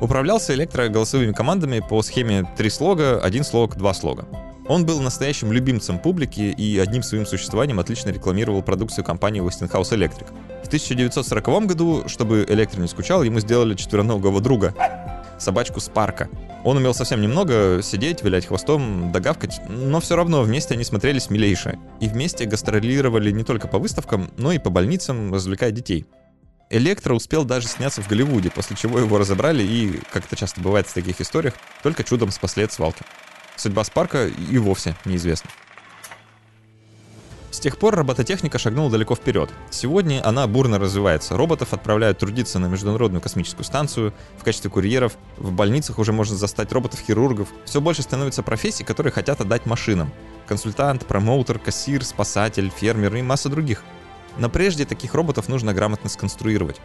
Управлялся 0.03 0.53
электро 0.53 0.89
голосовыми 0.89 1.31
командами 1.31 1.79
по 1.79 2.03
схеме 2.03 2.45
три 2.57 2.71
слога, 2.71 3.21
один 3.21 3.45
слог, 3.45 3.77
два 3.77 3.95
слога. 3.95 4.27
Он 4.67 4.85
был 4.85 5.01
настоящим 5.01 5.53
любимцем 5.53 6.01
публики 6.01 6.41
и 6.41 6.77
одним 6.81 7.05
своим 7.05 7.25
существованием 7.25 7.79
отлично 7.79 8.11
рекламировал 8.11 8.63
продукцию 8.63 9.05
компании 9.05 9.41
Westinghouse 9.41 9.93
Electric. 9.93 10.27
В 10.65 10.67
1940 10.67 11.67
году, 11.67 12.03
чтобы 12.09 12.45
Электро 12.49 12.81
не 12.81 12.89
скучал, 12.89 13.23
ему 13.23 13.39
сделали 13.39 13.77
четвероногого 13.77 14.41
друга, 14.41 14.75
собачку 15.39 15.79
Спарка. 15.79 16.29
Он 16.65 16.79
умел 16.79 16.95
совсем 16.95 17.21
немного 17.21 17.79
сидеть, 17.81 18.25
вилять 18.25 18.47
хвостом, 18.47 19.13
догавкать, 19.13 19.61
но 19.69 20.01
все 20.01 20.17
равно 20.17 20.43
вместе 20.43 20.75
они 20.75 20.83
смотрелись 20.83 21.31
милейше. 21.31 21.79
И 22.01 22.09
вместе 22.09 22.45
гастролировали 22.47 23.31
не 23.31 23.45
только 23.45 23.69
по 23.69 23.79
выставкам, 23.79 24.33
но 24.37 24.51
и 24.51 24.59
по 24.59 24.69
больницам, 24.69 25.33
развлекая 25.33 25.71
детей. 25.71 26.07
Электро 26.73 27.13
успел 27.13 27.45
даже 27.45 27.69
сняться 27.69 28.01
в 28.01 28.09
Голливуде, 28.09 28.51
после 28.51 28.75
чего 28.77 28.99
его 28.99 29.19
разобрали 29.19 29.63
и, 29.63 30.01
как 30.11 30.25
это 30.25 30.37
часто 30.37 30.63
бывает 30.63 30.87
в 30.87 30.95
таких 30.95 31.21
историях, 31.21 31.53
только 31.83 32.03
чудом 32.03 32.31
спасли 32.31 32.65
от 32.65 32.73
свалки. 32.73 33.05
Судьба 33.57 33.85
Спарка 33.85 34.27
и 34.27 34.57
вовсе 34.57 34.97
неизвестна. 35.05 35.51
С 37.51 37.61
тех 37.61 37.77
пор 37.77 37.95
робототехника 37.95 38.59
шагнула 38.59 38.91
далеко 38.91 39.15
вперед. 39.15 39.51
Сегодня 39.69 40.27
она 40.27 40.47
бурно 40.47 40.79
развивается. 40.79 41.37
Роботов 41.37 41.75
отправляют 41.75 42.17
трудиться 42.17 42.59
на 42.59 42.69
Международную 42.69 43.21
космическую 43.21 43.67
станцию, 43.67 44.15
в 44.39 44.43
качестве 44.43 44.71
курьеров, 44.71 45.19
в 45.37 45.53
больницах 45.53 45.99
уже 45.99 46.15
можно 46.15 46.37
застать 46.37 46.73
роботов-хирургов. 46.73 47.49
Все 47.67 47.83
больше 47.83 48.01
становится 48.01 48.43
профессий, 48.43 48.83
которые 48.83 49.13
хотят 49.13 49.43
отдать 49.43 49.67
машинам. 49.67 50.11
Консультант, 50.47 51.05
промоутер, 51.05 51.59
кассир, 51.59 52.03
спасатель, 52.03 52.73
фермер 52.75 53.15
и 53.15 53.21
масса 53.21 53.51
других. 53.51 53.83
Но 54.39 54.49
прежде 54.49 54.85
таких 54.85 55.15
роботов 55.15 55.49
нужно 55.49 55.75
грамотно 55.75 56.09
сконструировать. 56.09 56.81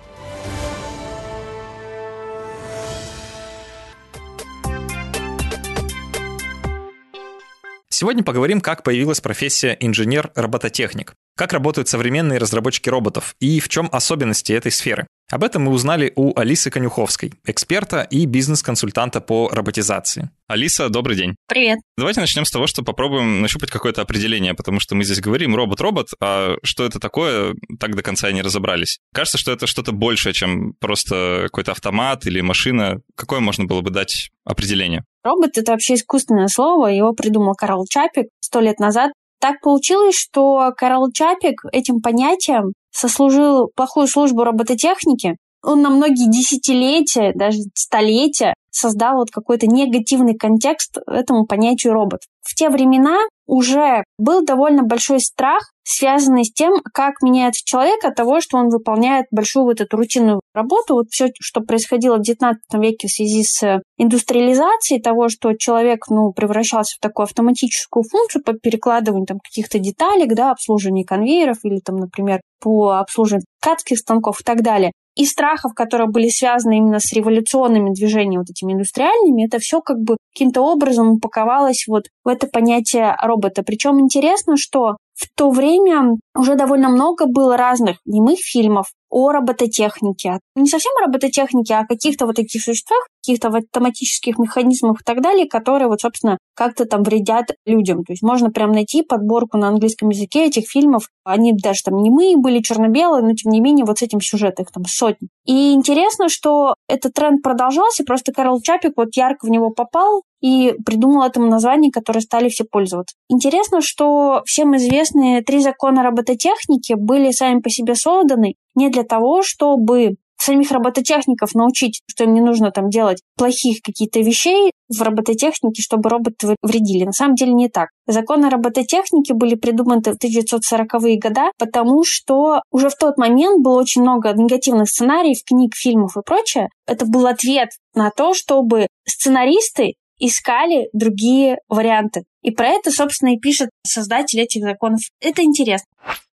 Сегодня 8.00 8.24
поговорим, 8.24 8.62
как 8.62 8.84
появилась 8.84 9.22
профессия 9.22 9.75
инженер-робототехник, 9.80 11.16
как 11.36 11.51
работают 11.51 11.88
современные 11.89 12.38
разработчики 12.38 12.89
роботов 12.89 13.34
и 13.39 13.60
в 13.60 13.70
чем 13.70 13.89
особенности 13.92 14.54
этой 14.54 14.72
сферы. 14.72 15.08
Об 15.32 15.44
этом 15.44 15.63
мы 15.63 15.72
узнали 15.72 16.13
у 16.16 16.38
Алисы 16.39 16.70
Конюховской, 16.70 17.34
эксперта 17.48 18.04
и 18.04 18.27
бизнес-консультанта 18.27 19.20
по 19.20 19.50
роботизации. 19.50 20.30
Алиса, 20.48 20.89
добрый 20.89 21.18
день. 21.18 21.36
Привет. 21.48 21.80
Давайте 21.98 22.22
начнем 22.22 22.46
с 22.46 22.51
того, 22.51 22.68
что 22.68 22.84
попробуем 22.84 23.42
нащупать 23.42 23.72
какое-то 23.72 24.04
определение, 24.04 24.54
потому 24.54 24.80
что 24.80 24.94
мы 24.94 25.04
здесь 25.04 25.20
говорим 25.20 25.56
робот-робот, 25.56 26.10
а 26.22 26.56
что 26.62 26.86
это 26.86 27.00
такое, 27.00 27.56
так 27.80 27.96
до 27.96 28.04
конца 28.04 28.30
и 28.30 28.34
не 28.34 28.44
разобрались. 28.44 29.00
Кажется, 29.12 29.39
что 29.39 29.51
это 29.51 29.66
что-то 29.66 29.92
большее, 29.92 30.34
чем 30.34 30.74
просто 30.80 31.46
какой-то 31.46 31.72
автомат 31.72 32.27
или 32.27 32.42
машина. 32.42 33.01
Какое 33.16 33.39
можно 33.39 33.66
было 33.66 33.82
бы 33.82 33.89
дать 33.89 34.30
определение? 34.46 35.04
Робот— 35.27 35.51
это 35.57 35.74
вообще 35.74 35.96
искусственное 35.96 36.48
слово, 36.48 36.88
его 36.88 37.12
придумал 37.12 37.53
Карл 37.53 37.86
Чапик 37.89 38.27
сто 38.39 38.62
лет 38.62 38.79
назад. 38.79 39.12
Так 39.39 39.60
получилось, 39.62 40.15
что 40.15 40.72
Карл 40.77 41.12
Чапик 41.12 41.62
этим 41.74 42.01
понятием 42.01 42.74
сослужил 42.91 43.69
плохую 43.75 44.07
службу 44.07 44.46
робототехники. 44.46 45.36
Он 45.64 45.82
на 45.82 45.90
многие 45.90 46.30
десятилетия, 46.30 47.34
даже 47.34 47.60
столетия 47.74 48.54
создал 48.78 49.16
вот 49.18 49.32
какой-то 49.32 49.68
негативный 49.68 50.36
контекст 50.36 50.98
этому 51.08 51.46
понятию 51.46 51.94
робот. 51.94 52.22
В 52.42 52.54
те 52.56 52.70
времена 52.70 53.18
уже 53.46 54.04
был 54.18 54.44
довольно 54.46 54.84
большой 54.84 55.20
страх, 55.20 55.72
связанный 55.84 56.46
с 56.46 56.52
тем, 56.52 56.82
как 56.94 57.22
меняется 57.22 57.62
человек 57.66 58.04
от 58.04 58.16
того, 58.16 58.40
что 58.42 58.58
он 58.58 58.70
выполняет 58.70 59.26
большую 59.32 59.66
вот 59.66 59.82
эту 59.82 59.98
рутинную 59.98 60.42
работу. 60.54 60.96
Вот 60.96 61.08
все, 61.10 61.30
что 61.40 61.62
происходило 61.62 62.18
в 62.18 62.22
XIX 62.22 62.56
веке 62.74 63.08
в 63.08 63.12
связи 63.12 63.44
с 63.44 63.82
индустриализацией, 63.98 65.02
того, 65.02 65.30
что 65.30 65.54
человек 65.54 66.08
ну, 66.10 66.32
превращался 66.34 66.96
в 66.98 67.00
такую 67.00 67.24
автоматическую 67.26 68.04
функцию 68.04 68.44
по 68.44 68.54
перекладыванию 68.54 69.28
там, 69.28 69.40
каких-то 69.40 69.80
деталек, 69.80 70.36
да, 70.36 70.52
обслуживанию 70.52 71.06
конвейеров 71.06 71.58
или, 71.64 71.80
там, 71.80 71.98
например, 71.98 72.42
по 72.60 73.00
обслуживанию 73.00 73.46
ткацких 73.62 73.98
станков 73.98 74.42
и 74.42 74.44
так 74.44 74.62
далее 74.62 74.92
и 75.17 75.25
страхов, 75.25 75.74
которые 75.74 76.07
были 76.07 76.29
связаны 76.29 76.77
именно 76.77 77.00
с 77.00 77.12
революционными 77.12 77.93
движениями, 77.93 78.38
вот 78.38 78.50
этими 78.50 78.74
индустриальными, 78.74 79.45
это 79.45 79.59
все 79.59 79.81
как 79.81 79.97
бы 80.00 80.17
каким-то 80.33 80.62
образом 80.62 81.13
упаковалось 81.13 81.86
вот 81.88 82.05
в 82.24 82.27
это 82.27 82.47
понятие 82.47 83.15
робота. 83.21 83.63
Причем 83.63 84.00
интересно, 84.00 84.57
что 84.57 84.97
в 85.15 85.27
то 85.36 85.50
время 85.50 86.17
уже 86.36 86.55
довольно 86.55 86.89
много 86.89 87.25
было 87.25 87.57
разных 87.57 87.97
немых 88.05 88.39
фильмов 88.39 88.88
о 89.10 89.32
робототехнике. 89.32 90.40
Не 90.56 90.70
совсем 90.70 90.92
о 90.98 91.06
робототехнике, 91.06 91.76
а 91.76 91.80
о 91.82 91.88
каких-то 91.88 92.26
вот 92.26 92.36
таких 92.36 92.62
существах, 92.62 93.08
каких-то 93.22 93.50
автоматических 93.50 94.38
механизмах 94.38 95.02
и 95.02 95.04
так 95.04 95.22
далее, 95.22 95.48
которые 95.48 95.88
вот, 95.88 96.02
собственно, 96.02 96.38
как-то 96.56 96.86
там 96.86 97.04
вредят 97.04 97.52
людям. 97.66 98.04
То 98.04 98.14
есть 98.14 98.24
можно 98.24 98.50
прям 98.50 98.72
найти 98.72 99.04
подборку 99.04 99.58
на 99.58 99.70
английском 99.70 100.10
языке 100.10 100.48
этих 100.48 100.70
фильмов. 100.70 101.10
Они 101.24 101.54
даже 101.54 101.84
там 101.84 101.98
немые 102.02 102.38
были, 102.38 102.62
черно-белые, 102.62 103.24
но 103.24 103.34
тем 103.34 103.52
не 103.52 103.62
менее 103.62 103.86
вот 103.86 104.00
с 104.00 104.02
этим 104.02 104.22
сюжетом 104.22 104.66
их 104.66 104.72
там 104.72 104.84
сотни. 104.86 105.30
И 105.46 105.74
интересно, 105.74 106.30
что 106.30 106.76
этот 106.88 107.14
тренд 107.14 107.42
продолжался, 107.42 108.04
просто 108.04 108.34
Карл 108.34 108.62
Чапик 108.62 108.94
вот 108.96 109.10
ярко 109.16 109.46
в 109.46 109.50
него 109.50 109.70
попал, 109.72 110.24
и 110.41 110.74
придумал 110.86 111.24
этому 111.24 111.48
название, 111.48 111.91
которое 111.91 112.22
стали 112.22 112.50
все 112.50 112.63
пользоваться. 112.63 113.15
Интересно, 113.29 113.82
что 113.82 114.41
всем 114.46 114.75
известные 114.77 115.41
три 115.41 115.60
закона 115.60 116.03
робототехники 116.03 116.94
были 116.94 117.32
сами 117.32 117.60
по 117.60 117.70
себе 117.70 117.96
созданы 117.96 118.56
не 118.75 118.89
для 118.89 119.03
того, 119.03 119.41
чтобы 119.44 120.15
самих 120.39 120.72
робототехников 120.72 121.56
научить, 121.56 122.01
что 122.08 122.24
им 122.24 122.34
не 122.34 122.41
нужно 122.41 122.72
там 122.72 122.89
делать 122.89 123.22
плохих 123.36 123.82
каких-то 123.82 124.20
вещей 124.20 124.72
в 124.88 125.01
робототехнике, 125.01 125.82
чтобы 125.82 126.10
роботы 126.10 126.56
вредили. 126.62 127.06
На 127.06 127.12
самом 127.12 127.36
деле 127.36 127.53
не 127.53 127.70
так. 127.70 127.89
Законы 128.06 128.50
робототехники 128.50 129.34
были 129.34 129.56
придуманы 129.56 130.01
в 130.01 130.17
1940-е 130.24 131.20
годы, 131.20 131.41
потому 131.58 132.03
что 132.06 132.62
уже 132.72 132.89
в 132.89 132.96
тот 132.96 133.17
момент 133.17 133.63
было 133.63 133.79
очень 133.79 134.01
много 134.01 134.32
негативных 134.34 134.89
сценариев, 134.89 135.39
книг, 135.46 135.75
фильмов 135.75 136.15
и 136.15 136.22
прочее. 136.25 136.70
Это 136.86 137.06
был 137.06 137.27
ответ 137.27 137.70
на 137.94 138.12
то, 138.12 138.34
чтобы 138.34 138.88
сценаристы 139.06 139.96
искали 140.19 140.89
другие 140.93 141.57
варианты. 141.67 142.24
И 142.41 142.51
про 142.51 142.67
это, 142.67 142.91
собственно, 142.91 143.33
и 143.33 143.39
пишет 143.39 143.69
создатель 143.86 144.39
этих 144.39 144.63
законов. 144.63 145.01
Это 145.19 145.43
интересно. 145.43 145.88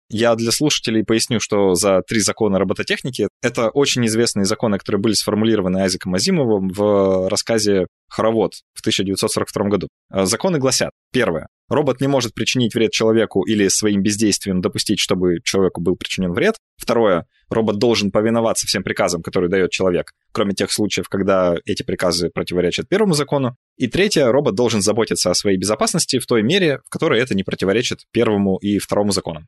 Я 0.09 0.35
для 0.35 0.51
слушателей 0.51 1.03
поясню, 1.03 1.39
что 1.39 1.73
за 1.73 2.01
три 2.07 2.19
закона 2.19 2.59
робототехники 2.59 3.29
это 3.41 3.69
очень 3.69 4.05
известные 4.05 4.45
законы, 4.45 4.77
которые 4.77 5.01
были 5.01 5.13
сформулированы 5.13 5.79
Айзеком 5.79 6.13
Азимовым 6.13 6.69
в 6.69 7.29
рассказе 7.29 7.87
«Хоровод» 8.09 8.53
в 8.75 8.81
1942 8.81 9.69
году. 9.69 9.87
Э, 10.11 10.25
законы 10.25 10.59
гласят, 10.59 10.91
первое, 11.11 11.47
робот 11.74 12.01
не 12.01 12.08
может 12.08 12.34
причинить 12.34 12.75
вред 12.75 12.92
человеку 12.92 13.44
или 13.44 13.68
своим 13.68 14.01
бездействием 14.01 14.62
допустить, 14.62 15.00
чтобы 15.00 15.39
человеку 15.44 15.82
был 15.82 15.96
причинен 15.96 16.34
вред. 16.34 16.56
Второе, 16.77 17.25
робот 17.50 17.77
должен 17.77 18.12
повиноваться 18.12 18.68
всем 18.68 18.84
приказам, 18.84 19.22
которые 19.22 19.50
дает 19.50 19.72
человек, 19.72 20.12
кроме 20.32 20.53
тех 20.53 20.72
случаев, 20.72 21.08
когда 21.10 21.56
эти 21.65 21.84
приказы 21.84 22.30
противоречат 22.30 22.88
первому 22.89 23.13
закону. 23.13 23.56
И 23.77 23.88
третье, 23.88 24.32
робот 24.32 24.56
должен 24.56 24.82
заботиться 24.82 25.32
о 25.32 25.36
своей 25.36 25.58
безопасности 25.58 26.20
в 26.20 26.25
той 26.25 26.44
мере, 26.44 26.80
в 26.86 26.89
которой 26.89 27.20
это 27.22 27.36
не 27.36 27.44
противоречит 27.44 28.00
первому 28.12 28.58
и 28.58 28.77
второму 28.77 29.12
законам. 29.12 29.48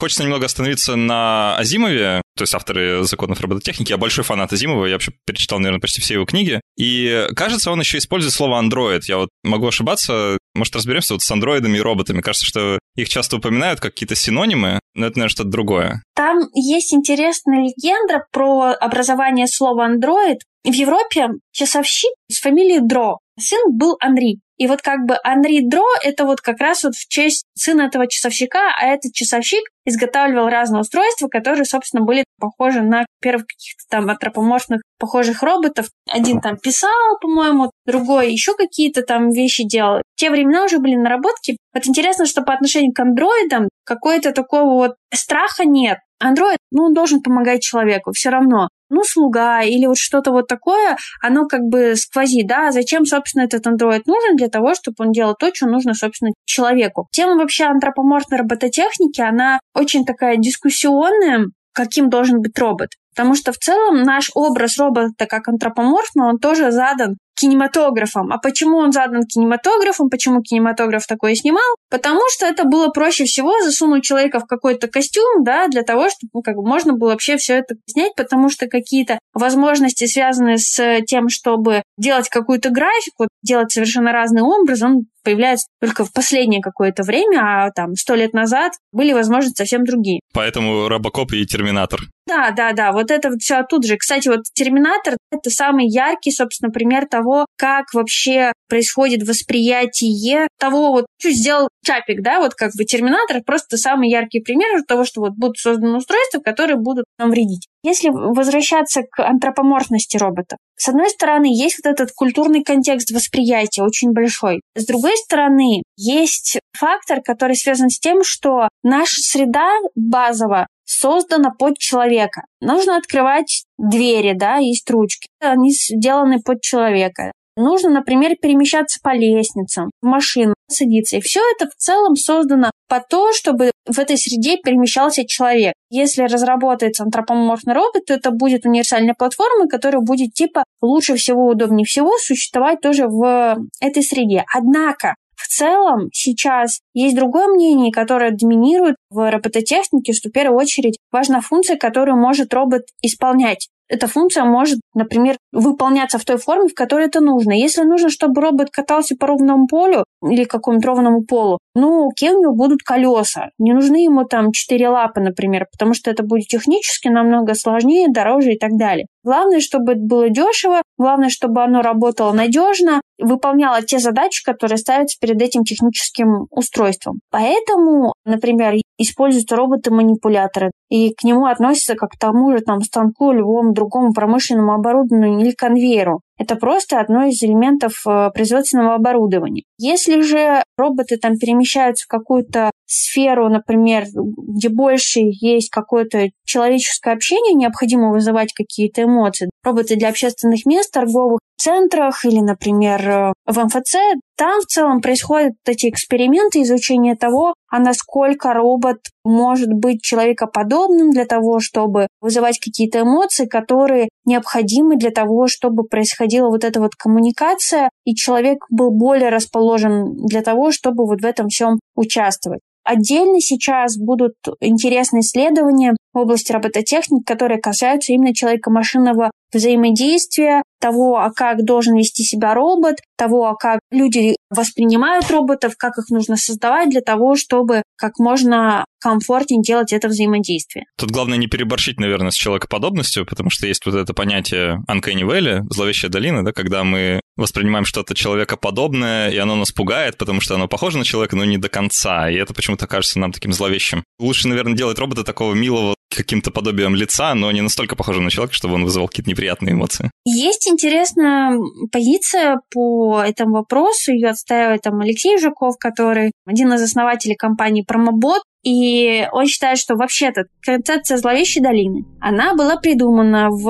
Хочется 0.00 0.22
немного 0.22 0.46
остановиться 0.46 0.96
на 0.96 1.58
Азимове, 1.58 2.22
то 2.34 2.42
есть 2.42 2.54
авторы 2.54 3.04
законов 3.04 3.40
робототехники. 3.42 3.90
Я 3.90 3.98
большой 3.98 4.24
фанат 4.24 4.50
Азимова, 4.50 4.86
я 4.86 4.94
вообще 4.94 5.12
перечитал, 5.26 5.58
наверное, 5.58 5.80
почти 5.80 6.00
все 6.00 6.14
его 6.14 6.24
книги. 6.24 6.62
И 6.78 7.26
кажется, 7.36 7.70
он 7.70 7.80
еще 7.80 7.98
использует 7.98 8.32
слово 8.32 8.58
андроид. 8.58 9.04
Я 9.04 9.18
вот 9.18 9.28
могу 9.44 9.66
ошибаться. 9.66 10.38
Может, 10.54 10.74
разберемся 10.74 11.12
вот 11.12 11.22
с 11.22 11.30
андроидами 11.30 11.76
и 11.76 11.82
роботами. 11.82 12.22
Кажется, 12.22 12.46
что 12.46 12.78
их 12.96 13.10
часто 13.10 13.36
упоминают 13.36 13.80
как 13.80 13.92
какие-то 13.92 14.14
синонимы, 14.14 14.80
но 14.94 15.06
это, 15.06 15.18
наверное, 15.18 15.32
что-то 15.32 15.50
другое. 15.50 16.02
Там 16.16 16.38
есть 16.54 16.94
интересная 16.94 17.60
легенда 17.60 18.24
про 18.32 18.72
образование 18.72 19.46
слова 19.46 19.84
андроид. 19.84 20.38
В 20.62 20.72
Европе 20.72 21.28
часовщик 21.52 22.10
с 22.30 22.40
фамилией 22.40 22.80
Дро. 22.80 23.18
Сын 23.38 23.58
был 23.72 23.96
Анри. 24.00 24.40
И 24.58 24.66
вот 24.66 24.82
как 24.82 25.06
бы 25.06 25.16
Анри 25.24 25.66
Дро— 25.66 25.86
это 26.04 26.26
вот 26.26 26.42
как 26.42 26.60
раз 26.60 26.84
вот 26.84 26.94
в 26.94 27.08
честь 27.08 27.46
сына 27.56 27.82
этого 27.82 28.06
часовщика, 28.06 28.70
а 28.78 28.88
этот 28.88 29.14
часовщик 29.14 29.62
изготавливал 29.86 30.50
разные 30.50 30.82
устройства, 30.82 31.28
которые, 31.28 31.64
собственно, 31.64 32.04
были 32.04 32.24
похожи 32.38 32.82
на 32.82 33.06
первых 33.22 33.46
каких-то 33.46 33.84
там 33.88 34.10
антропоморфных 34.10 34.82
похожих 34.98 35.42
роботов. 35.42 35.88
Один 36.10 36.42
там 36.42 36.58
писал, 36.58 36.90
по-моему, 37.22 37.70
другой 37.86 38.30
еще 38.30 38.54
какие-то 38.54 39.00
там 39.00 39.30
вещи 39.30 39.64
делал. 39.66 40.02
В 40.14 40.20
те 40.20 40.28
времена 40.28 40.64
уже 40.64 40.78
были 40.78 40.94
наработки. 40.94 41.56
Вот 41.72 41.86
интересно, 41.86 42.26
что 42.26 42.42
по 42.42 42.52
отношению 42.52 42.92
к 42.92 43.00
андроидам 43.00 43.70
какой-то 43.84 44.32
такого 44.32 44.74
вот 44.74 44.96
страха 45.10 45.64
нет. 45.64 46.00
Андроид, 46.20 46.58
ну, 46.70 46.84
он 46.84 46.94
должен 46.94 47.22
помогать 47.22 47.62
человеку 47.62 48.12
все 48.12 48.30
равно 48.30 48.68
ну, 48.90 49.04
слуга 49.04 49.62
или 49.62 49.86
вот 49.86 49.96
что-то 49.96 50.32
вот 50.32 50.48
такое, 50.48 50.96
оно 51.22 51.46
как 51.46 51.62
бы 51.62 51.94
сквозит, 51.96 52.46
да, 52.46 52.72
зачем, 52.72 53.06
собственно, 53.06 53.44
этот 53.44 53.66
андроид 53.66 54.06
нужен? 54.06 54.36
Для 54.36 54.48
того, 54.48 54.74
чтобы 54.74 54.96
он 54.98 55.12
делал 55.12 55.34
то, 55.38 55.50
что 55.54 55.66
нужно, 55.66 55.94
собственно, 55.94 56.32
человеку. 56.44 57.06
Тема 57.12 57.36
вообще 57.36 57.64
антропоморфной 57.64 58.40
робототехники, 58.40 59.20
она 59.20 59.60
очень 59.74 60.04
такая 60.04 60.36
дискуссионная, 60.36 61.46
каким 61.72 62.10
должен 62.10 62.40
быть 62.40 62.58
робот. 62.58 62.90
Потому 63.14 63.34
что 63.34 63.52
в 63.52 63.58
целом 63.58 64.02
наш 64.02 64.30
образ 64.34 64.78
робота 64.78 65.26
как 65.26 65.48
антропоморфного, 65.48 66.28
он 66.28 66.38
тоже 66.38 66.70
задан 66.70 67.16
кинематографом. 67.34 68.32
А 68.32 68.38
почему 68.38 68.78
он 68.78 68.92
задан 68.92 69.22
кинематографом, 69.24 70.10
почему 70.10 70.42
кинематограф 70.42 71.06
такое 71.06 71.34
снимал? 71.34 71.74
Потому 71.90 72.20
что 72.30 72.46
это 72.46 72.64
было 72.64 72.88
проще 72.88 73.24
всего 73.24 73.60
засунуть 73.62 74.04
человека 74.04 74.40
в 74.40 74.46
какой-то 74.46 74.88
костюм, 74.88 75.42
да, 75.42 75.68
для 75.68 75.82
того, 75.82 76.08
чтобы 76.08 76.30
ну, 76.34 76.42
как 76.42 76.56
бы 76.56 76.66
можно 76.66 76.92
было 76.92 77.10
вообще 77.10 77.36
все 77.36 77.54
это 77.54 77.76
снять, 77.86 78.14
потому 78.14 78.50
что 78.50 78.66
какие-то 78.66 79.18
возможности, 79.32 80.06
связанные 80.06 80.58
с 80.58 81.00
тем, 81.06 81.28
чтобы 81.28 81.82
делать 81.96 82.28
какую-то 82.28 82.70
графику, 82.70 83.28
делать 83.42 83.72
совершенно 83.72 84.12
разный 84.12 84.42
образ, 84.42 84.82
он 84.82 85.06
появляется 85.22 85.66
только 85.80 86.04
в 86.04 86.12
последнее 86.12 86.62
какое-то 86.62 87.02
время, 87.02 87.40
а 87.40 87.70
там 87.70 87.94
сто 87.94 88.14
лет 88.14 88.32
назад 88.32 88.72
были 88.92 89.12
возможности 89.12 89.58
совсем 89.58 89.84
другие. 89.84 90.20
Поэтому 90.32 90.88
Робокоп 90.88 91.32
и 91.32 91.44
Терминатор. 91.44 92.00
Да, 92.26 92.52
да, 92.52 92.72
да, 92.72 92.92
вот 92.92 93.10
это 93.10 93.30
вот 93.30 93.40
все 93.40 93.62
тут 93.68 93.84
же. 93.84 93.96
Кстати, 93.96 94.28
вот 94.28 94.44
Терминатор— 94.54 95.16
это 95.32 95.50
самый 95.50 95.86
яркий, 95.88 96.30
собственно, 96.30 96.70
пример 96.70 97.06
того, 97.06 97.19
как 97.56 97.92
вообще 97.92 98.52
происходит 98.68 99.26
восприятие 99.26 100.48
того, 100.58 100.90
вот 100.92 101.06
что 101.18 101.30
сделал 101.30 101.68
Чапик, 101.84 102.22
да, 102.22 102.40
вот 102.40 102.54
как 102.54 102.72
бы 102.76 102.84
Терминатор 102.84 103.42
просто 103.44 103.76
самый 103.76 104.10
яркий 104.10 104.40
пример 104.40 104.82
того, 104.86 105.04
что 105.04 105.20
вот 105.20 105.32
будут 105.32 105.58
созданы 105.58 105.96
устройства, 105.96 106.40
которые 106.40 106.76
будут 106.76 107.04
нам 107.18 107.30
вредить. 107.30 107.66
Если 107.82 108.10
возвращаться 108.10 109.02
к 109.10 109.22
антропоморфности 109.22 110.16
робота, 110.16 110.56
с 110.76 110.88
одной 110.88 111.10
стороны, 111.10 111.46
есть 111.46 111.80
вот 111.82 111.90
этот 111.90 112.12
культурный 112.12 112.62
контекст 112.62 113.10
восприятия 113.10 113.82
очень 113.82 114.12
большой. 114.12 114.60
С 114.74 114.86
другой 114.86 115.16
стороны, 115.16 115.82
есть 115.96 116.58
фактор, 116.76 117.20
который 117.22 117.56
связан 117.56 117.90
с 117.90 117.98
тем, 117.98 118.22
что 118.24 118.68
наша 118.82 119.20
среда 119.20 119.70
базово 119.94 120.66
создана 120.90 121.50
под 121.50 121.78
человека. 121.78 122.42
Нужно 122.60 122.96
открывать 122.96 123.64
двери, 123.78 124.32
да, 124.34 124.56
есть 124.56 124.90
ручки. 124.90 125.28
Они 125.40 125.70
сделаны 125.70 126.40
под 126.40 126.60
человека. 126.60 127.32
Нужно, 127.56 127.90
например, 127.90 128.36
перемещаться 128.40 129.00
по 129.02 129.14
лестницам, 129.14 129.90
в 130.00 130.06
машину, 130.06 130.54
садиться. 130.68 131.16
И 131.16 131.20
все 131.20 131.40
это 131.54 131.68
в 131.68 131.74
целом 131.76 132.16
создано 132.16 132.70
по 132.88 133.00
то, 133.00 133.32
чтобы 133.32 133.72
в 133.86 133.98
этой 133.98 134.16
среде 134.16 134.56
перемещался 134.56 135.26
человек. 135.26 135.74
Если 135.90 136.22
разработается 136.22 137.02
антропоморфный 137.02 137.74
робот, 137.74 138.06
то 138.06 138.14
это 138.14 138.30
будет 138.30 138.64
универсальная 138.64 139.14
платформа, 139.14 139.68
которая 139.68 140.00
будет 140.00 140.32
типа 140.32 140.64
лучше 140.80 141.16
всего, 141.16 141.48
удобнее 141.48 141.84
всего 141.84 142.16
существовать 142.18 142.80
тоже 142.80 143.06
в 143.08 143.58
этой 143.80 144.02
среде. 144.02 144.44
Однако 144.54 145.14
в 145.40 145.48
целом 145.48 146.08
сейчас 146.12 146.80
есть 146.94 147.16
другое 147.16 147.48
мнение, 147.48 147.92
которое 147.92 148.30
доминирует 148.30 148.96
в 149.10 149.30
робототехнике, 149.30 150.12
что 150.12 150.28
в 150.28 150.32
первую 150.32 150.58
очередь 150.58 150.98
важна 151.10 151.40
функция, 151.40 151.76
которую 151.76 152.16
может 152.16 152.52
робот 152.54 152.82
исполнять 153.02 153.68
эта 153.90 154.06
функция 154.06 154.44
может, 154.44 154.80
например, 154.94 155.36
выполняться 155.52 156.18
в 156.18 156.24
той 156.24 156.38
форме, 156.38 156.68
в 156.68 156.74
которой 156.74 157.06
это 157.06 157.20
нужно. 157.20 157.52
Если 157.52 157.82
нужно, 157.82 158.08
чтобы 158.08 158.40
робот 158.40 158.70
катался 158.70 159.16
по 159.16 159.26
ровному 159.26 159.66
полю 159.66 160.04
или 160.24 160.44
какому-то 160.44 160.86
ровному 160.86 161.24
полу, 161.24 161.58
ну, 161.74 162.08
окей, 162.08 162.30
у 162.30 162.40
него 162.40 162.54
будут 162.54 162.82
колеса. 162.82 163.50
Не 163.58 163.72
нужны 163.72 164.04
ему 164.04 164.24
там 164.24 164.52
четыре 164.52 164.88
лапы, 164.88 165.20
например, 165.20 165.66
потому 165.72 165.94
что 165.94 166.10
это 166.10 166.22
будет 166.22 166.46
технически 166.46 167.08
намного 167.08 167.54
сложнее, 167.54 168.08
дороже 168.08 168.52
и 168.52 168.58
так 168.58 168.76
далее. 168.76 169.06
Главное, 169.22 169.60
чтобы 169.60 169.92
это 169.92 170.00
было 170.00 170.30
дешево, 170.30 170.82
главное, 170.96 171.28
чтобы 171.28 171.62
оно 171.62 171.82
работало 171.82 172.32
надежно, 172.32 173.00
выполняло 173.18 173.82
те 173.82 173.98
задачи, 173.98 174.42
которые 174.44 174.78
ставятся 174.78 175.18
перед 175.20 175.40
этим 175.42 175.64
техническим 175.64 176.46
устройством. 176.50 177.20
Поэтому, 177.30 178.14
например, 178.24 178.74
используются 178.98 179.56
роботы-манипуляторы, 179.56 180.70
и 180.88 181.12
к 181.14 181.22
нему 181.24 181.46
относятся 181.46 181.94
как 181.94 182.10
к 182.10 182.18
тому 182.18 182.52
же 182.52 182.60
там, 182.60 182.80
станку, 182.82 183.32
любому 183.32 183.72
другому 183.72 184.12
промышленному 184.12 184.72
оборудованию 184.72 185.40
или 185.40 185.52
конвейеру. 185.52 186.20
Это 186.40 186.56
просто 186.56 186.98
одно 187.00 187.26
из 187.26 187.42
элементов 187.42 187.92
э, 188.08 188.30
производственного 188.32 188.94
оборудования. 188.94 189.64
Если 189.76 190.22
же 190.22 190.62
роботы 190.78 191.18
там 191.18 191.36
перемещаются 191.36 192.06
в 192.06 192.08
какую-то 192.08 192.70
сферу, 192.86 193.50
например, 193.50 194.06
где 194.14 194.70
больше 194.70 195.20
есть 195.22 195.68
какое-то 195.68 196.30
человеческое 196.46 197.12
общение, 197.12 197.52
необходимо 197.54 198.10
вызывать 198.10 198.54
какие-то 198.54 199.02
эмоции. 199.02 199.50
Роботы 199.62 199.96
для 199.96 200.08
общественных 200.08 200.64
мест, 200.64 200.90
торговых 200.90 201.40
центрах 201.58 202.24
или, 202.24 202.40
например, 202.40 203.08
э, 203.08 203.32
в 203.46 203.58
МФЦ, 203.62 203.96
там 204.36 204.60
в 204.62 204.64
целом 204.64 205.02
происходят 205.02 205.52
эти 205.66 205.90
эксперименты 205.90 206.62
изучения 206.62 207.16
того, 207.16 207.52
а 207.68 207.78
насколько 207.78 208.54
робот 208.54 209.00
может 209.24 209.70
быть 209.70 210.00
человекоподобным 210.02 211.10
для 211.10 211.26
того, 211.26 211.60
чтобы 211.60 212.06
вызывать 212.22 212.58
какие-то 212.58 213.00
эмоции, 213.00 213.44
которые 213.44 214.08
необходимы 214.30 214.96
для 214.96 215.10
того, 215.10 215.48
чтобы 215.48 215.84
происходила 215.84 216.48
вот 216.48 216.64
эта 216.64 216.80
вот 216.80 216.94
коммуникация, 216.96 217.90
и 218.04 218.14
человек 218.14 218.64
был 218.70 218.90
более 218.90 219.28
расположен 219.28 220.26
для 220.26 220.42
того, 220.42 220.72
чтобы 220.72 221.06
вот 221.06 221.20
в 221.20 221.24
этом 221.24 221.48
всем 221.48 221.78
участвовать. 221.94 222.60
Отдельно 222.84 223.40
сейчас 223.40 223.98
будут 223.98 224.34
интересные 224.60 225.20
исследования 225.20 225.94
в 226.12 226.18
области 226.18 226.50
робототехники, 226.50 227.24
которые 227.24 227.60
касаются 227.60 228.12
именно 228.12 228.34
человека-машинного 228.34 229.30
взаимодействия, 229.52 230.62
того, 230.80 231.18
а 231.18 231.30
как 231.30 231.64
должен 231.64 231.96
вести 231.96 232.24
себя 232.24 232.54
робот, 232.54 232.96
того, 233.16 233.46
а 233.48 233.54
как 233.54 233.80
люди 233.90 234.36
воспринимают 234.48 235.30
роботов, 235.30 235.74
как 235.76 235.98
их 235.98 236.08
нужно 236.10 236.36
создавать 236.36 236.90
для 236.90 237.02
того, 237.02 237.36
чтобы 237.36 237.82
как 237.96 238.18
можно 238.18 238.84
комфортнее 239.00 239.62
делать 239.62 239.92
это 239.92 240.08
взаимодействие. 240.08 240.86
Тут 240.96 241.10
главное 241.10 241.38
не 241.38 241.46
переборщить, 241.46 242.00
наверное, 242.00 242.30
с 242.30 242.34
человекоподобностью, 242.34 243.26
потому 243.26 243.50
что 243.50 243.66
есть 243.66 243.84
вот 243.86 243.94
это 243.94 244.12
понятие 244.14 244.82
uncanny 244.88 245.22
valley, 245.22 245.62
зловещая 245.70 246.10
долина, 246.10 246.44
да, 246.44 246.52
когда 246.52 246.84
мы 246.84 247.20
воспринимаем 247.36 247.84
что-то 247.84 248.14
человекоподобное, 248.14 249.30
и 249.30 249.36
оно 249.38 249.56
нас 249.56 249.72
пугает, 249.72 250.18
потому 250.18 250.40
что 250.40 250.54
оно 250.54 250.68
похоже 250.68 250.98
на 250.98 251.04
человека, 251.04 251.36
но 251.36 251.44
не 251.44 251.58
до 251.58 251.68
конца, 251.68 252.28
и 252.30 252.34
это 252.36 252.52
почему-то 252.52 252.86
кажется 252.86 253.18
нам 253.18 253.32
таким 253.32 253.52
зловещим. 253.52 254.04
Лучше, 254.18 254.48
наверное, 254.48 254.74
делать 254.74 254.98
робота 254.98 255.24
такого 255.24 255.54
милого, 255.54 255.94
каким-то 256.10 256.50
подобием 256.50 256.94
лица, 256.94 257.34
но 257.34 257.50
не 257.52 257.60
настолько 257.60 257.96
похожего 257.96 258.22
на 258.22 258.30
человека, 258.30 258.54
чтобы 258.54 258.74
он 258.74 258.84
вызывал 258.84 259.08
какие-то 259.08 259.30
неприятные 259.30 259.74
эмоции. 259.74 260.10
Есть 260.24 260.68
интересная 260.68 261.58
позиция 261.92 262.60
по 262.72 263.22
этому 263.22 263.54
вопросу. 263.54 264.12
Ее 264.12 264.30
отстаивает 264.30 264.82
там 264.82 265.00
Алексей 265.00 265.38
Жуков, 265.38 265.76
который 265.78 266.32
один 266.46 266.72
из 266.72 266.82
основателей 266.82 267.36
компании 267.36 267.84
Промобот. 267.86 268.42
И 268.62 269.26
он 269.32 269.46
считает, 269.46 269.78
что 269.78 269.94
вообще-то 269.94 270.44
концепция 270.62 271.16
зловещей 271.16 271.62
долины, 271.62 272.04
она 272.20 272.54
была 272.54 272.76
придумана 272.76 273.48
в 273.50 273.66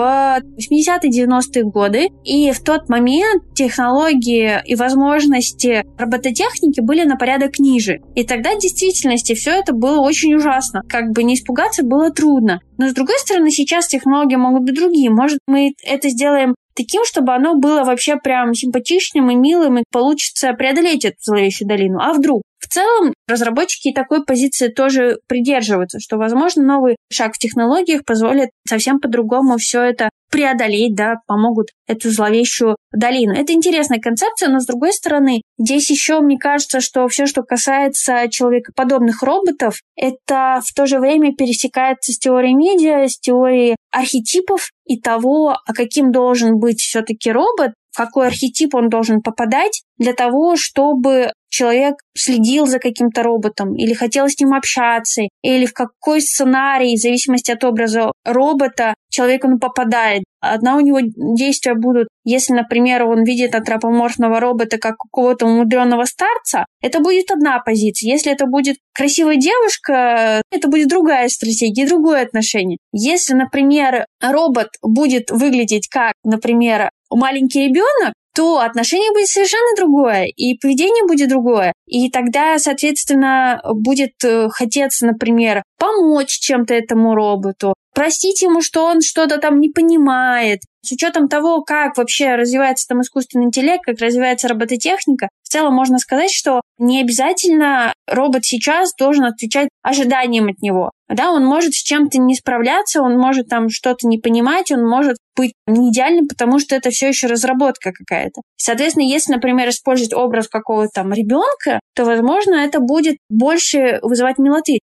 80-90-е 0.59 1.65
годы, 1.65 2.09
и 2.25 2.51
в 2.51 2.63
тот 2.63 2.89
момент 2.89 3.55
технологии 3.55 4.61
и 4.65 4.75
возможности 4.75 5.85
робототехники 5.97 6.81
были 6.81 7.05
на 7.05 7.17
порядок 7.17 7.59
ниже. 7.59 8.01
И 8.17 8.25
тогда 8.25 8.55
в 8.55 8.59
действительности 8.59 9.35
все 9.35 9.53
это 9.53 9.73
было 9.73 10.01
очень 10.01 10.35
ужасно. 10.35 10.83
Как 10.89 11.11
бы 11.13 11.23
не 11.23 11.35
испугаться 11.35 11.85
было 11.85 12.11
трудно. 12.11 12.61
Но 12.79 12.89
с 12.89 12.93
другой 12.93 13.19
стороны, 13.19 13.51
сейчас 13.51 13.87
технологии 13.87 14.37
могут 14.37 14.63
быть 14.63 14.75
другие. 14.75 15.11
Может, 15.11 15.39
мы 15.47 15.75
это 15.85 16.09
сделаем 16.09 16.55
таким, 16.75 17.05
чтобы 17.05 17.35
оно 17.35 17.55
было 17.55 17.85
вообще 17.85 18.17
прям 18.17 18.55
симпатичным 18.55 19.31
и 19.31 19.35
милым, 19.35 19.79
и 19.79 19.85
получится 19.93 20.53
преодолеть 20.55 21.05
эту 21.05 21.17
зловещую 21.21 21.69
долину. 21.69 21.99
А 22.01 22.13
вдруг? 22.13 22.43
В 22.61 22.69
целом, 22.69 23.15
разработчики 23.27 23.93
такой 23.93 24.25
позиции 24.25 24.69
тоже 24.69 25.19
придерживаются, 25.27 25.99
что, 25.99 26.19
возможно, 26.19 26.63
новый 26.63 26.97
шаг 27.11 27.35
в 27.35 27.39
технологиях 27.39 28.05
позволит 28.05 28.51
совсем 28.69 29.01
по-другому 29.01 29.57
все 29.57 29.83
это 29.83 30.11
преодолеть, 30.31 30.95
да, 30.95 31.17
помогут 31.27 31.69
эту 31.89 32.11
зловещую 32.11 32.77
долину. 32.93 33.33
Это 33.33 33.53
интересная 33.53 33.99
концепция, 33.99 34.49
но 34.49 34.61
с 34.61 34.67
другой 34.67 34.93
стороны, 34.93 35.43
здесь 35.59 35.91
еще 35.91 36.21
мне 36.21 36.39
кажется, 36.39 36.81
что 36.81 37.09
все, 37.09 37.27
что 37.27 37.43
касается 37.43 38.29
человекоподобных 38.31 39.23
роботов, 39.23 39.81
это 39.97 40.61
в 40.65 40.73
то 40.73 40.87
же 40.87 41.01
время 41.01 41.35
пересекается 41.35 42.13
с 42.13 42.19
теорией 42.19 42.55
медиа, 42.55 43.09
с 43.09 43.19
теорией 43.19 43.77
архетипов 43.91 44.71
и 44.87 45.01
того, 45.01 45.57
а 45.67 45.73
каким 45.73 46.13
должен 46.13 46.59
быть 46.59 46.81
все-таки 46.81 47.33
робот, 47.33 47.73
в 47.93 47.97
какой 47.97 48.29
архетип 48.29 48.75
он 48.75 48.89
должен 48.89 49.21
попадать 49.21 49.83
для 49.99 50.15
того, 50.15 50.57
чтобы 50.57 51.33
человек 51.51 51.97
следил 52.17 52.67
за 52.67 52.79
каким-то 52.79 53.23
роботом 53.23 53.75
или 53.75 53.93
хотел 53.93 54.29
с 54.29 54.39
ним 54.41 54.55
общаться, 54.55 55.23
или 55.43 55.67
в 55.67 55.75
какой 55.75 56.23
сценарий, 56.23 56.97
в 56.97 57.01
зависимости 57.01 57.51
от 57.51 57.65
образа 57.65 58.13
робота, 58.25 58.95
человек 59.11 59.45
он 59.45 59.59
попадает. 59.59 60.23
Одна 60.41 60.77
у 60.77 60.81
него 60.81 61.01
действия 61.03 61.75
будут, 61.75 62.09
если, 62.25 62.55
например, 62.55 63.05
он 63.05 63.25
видит 63.25 63.55
антропоморфного 63.55 64.41
робота 64.41 64.79
как 64.79 64.97
какого-то 64.97 65.47
умудренного 65.47 66.05
старца, 66.05 66.65
это 66.81 67.01
будет 67.01 67.31
одна 67.31 67.59
позиция. 67.59 68.11
Если 68.11 68.33
это 68.33 68.47
будет 68.47 68.77
красивая 68.95 69.37
девушка, 69.37 70.41
это 70.51 70.69
будет 70.69 70.89
другая 70.89 71.29
стратегия, 71.29 71.87
другое 71.87 72.23
отношение. 72.23 72.79
Если, 72.93 73.35
например, 73.35 74.07
робот 74.23 74.69
будет 74.83 75.31
выглядеть 75.31 75.89
как, 75.89 76.15
например, 76.25 76.91
маленький 77.11 77.69
ребенок, 77.69 78.15
то 78.35 78.61
отношение 78.61 79.11
будет 79.13 79.27
совершенно 79.27 79.77
другое, 79.77 80.27
и 80.27 80.57
поведение 80.57 81.07
будет 81.07 81.29
другое. 81.29 81.73
И 81.87 82.11
тогда, 82.11 82.59
соответственно, 82.59 83.61
будет 83.65 84.13
э, 84.25 84.49
хотеться, 84.51 85.07
например, 85.07 85.63
помочь 85.79 86.39
чем-то 86.39 86.73
этому 86.73 87.15
роботу, 87.15 87.75
простить 87.95 88.41
ему, 88.43 88.63
что 88.63 88.85
он 88.85 89.03
что-то 89.03 89.39
там 89.39 89.61
не 89.61 89.69
понимает. 89.69 90.61
С 90.83 90.93
учетом 90.93 91.29
того, 91.29 91.63
как 91.63 91.99
вообще 91.99 92.37
развивается 92.37 92.87
там 92.89 93.03
искусственный 93.03 93.45
интеллект, 93.45 93.85
как 93.85 94.01
развивается 94.01 94.49
робототехника, 94.49 95.29
в 95.43 95.49
целом 95.49 95.75
можно 95.75 95.99
сказать, 95.99 96.31
что 96.31 96.63
не 96.79 97.03
обязательно 97.03 97.93
робот 98.07 98.45
сейчас 98.45 98.95
должен 98.95 99.25
отвечать 99.25 99.69
ожиданиям 99.83 100.49
от 100.49 100.63
него. 100.63 100.91
Да, 101.09 101.33
он 101.33 101.45
может 101.45 101.75
с 101.75 101.83
чем-то 101.83 102.19
не 102.19 102.35
справляться, 102.35 103.03
он 103.03 103.19
может 103.19 103.49
там 103.49 103.69
что-то 103.69 104.07
не 104.07 104.19
понимать, 104.19 104.71
он 104.71 104.89
может 104.89 105.19
быть 105.41 105.53
не 105.67 105.91
идеальным, 105.91 106.29
потому 106.29 106.59
что 106.59 106.77
это 106.77 106.91
все 106.91 107.09
еще 107.09 107.27
разработка 107.27 107.93
какая-то. 107.93 108.43
Соответственно, 108.57 109.05
если, 109.05 109.33
например, 109.33 109.69
использовать 109.69 110.15
образ 110.15 110.49
какого-то 110.49 110.91
там 110.95 111.13
ребенка, 111.13 111.81
то, 111.95 112.05
возможно, 112.05 112.55
это 112.55 112.81
будет 112.81 113.17
больше 113.29 113.99
вызывать 114.03 114.39
милоты 114.39 114.79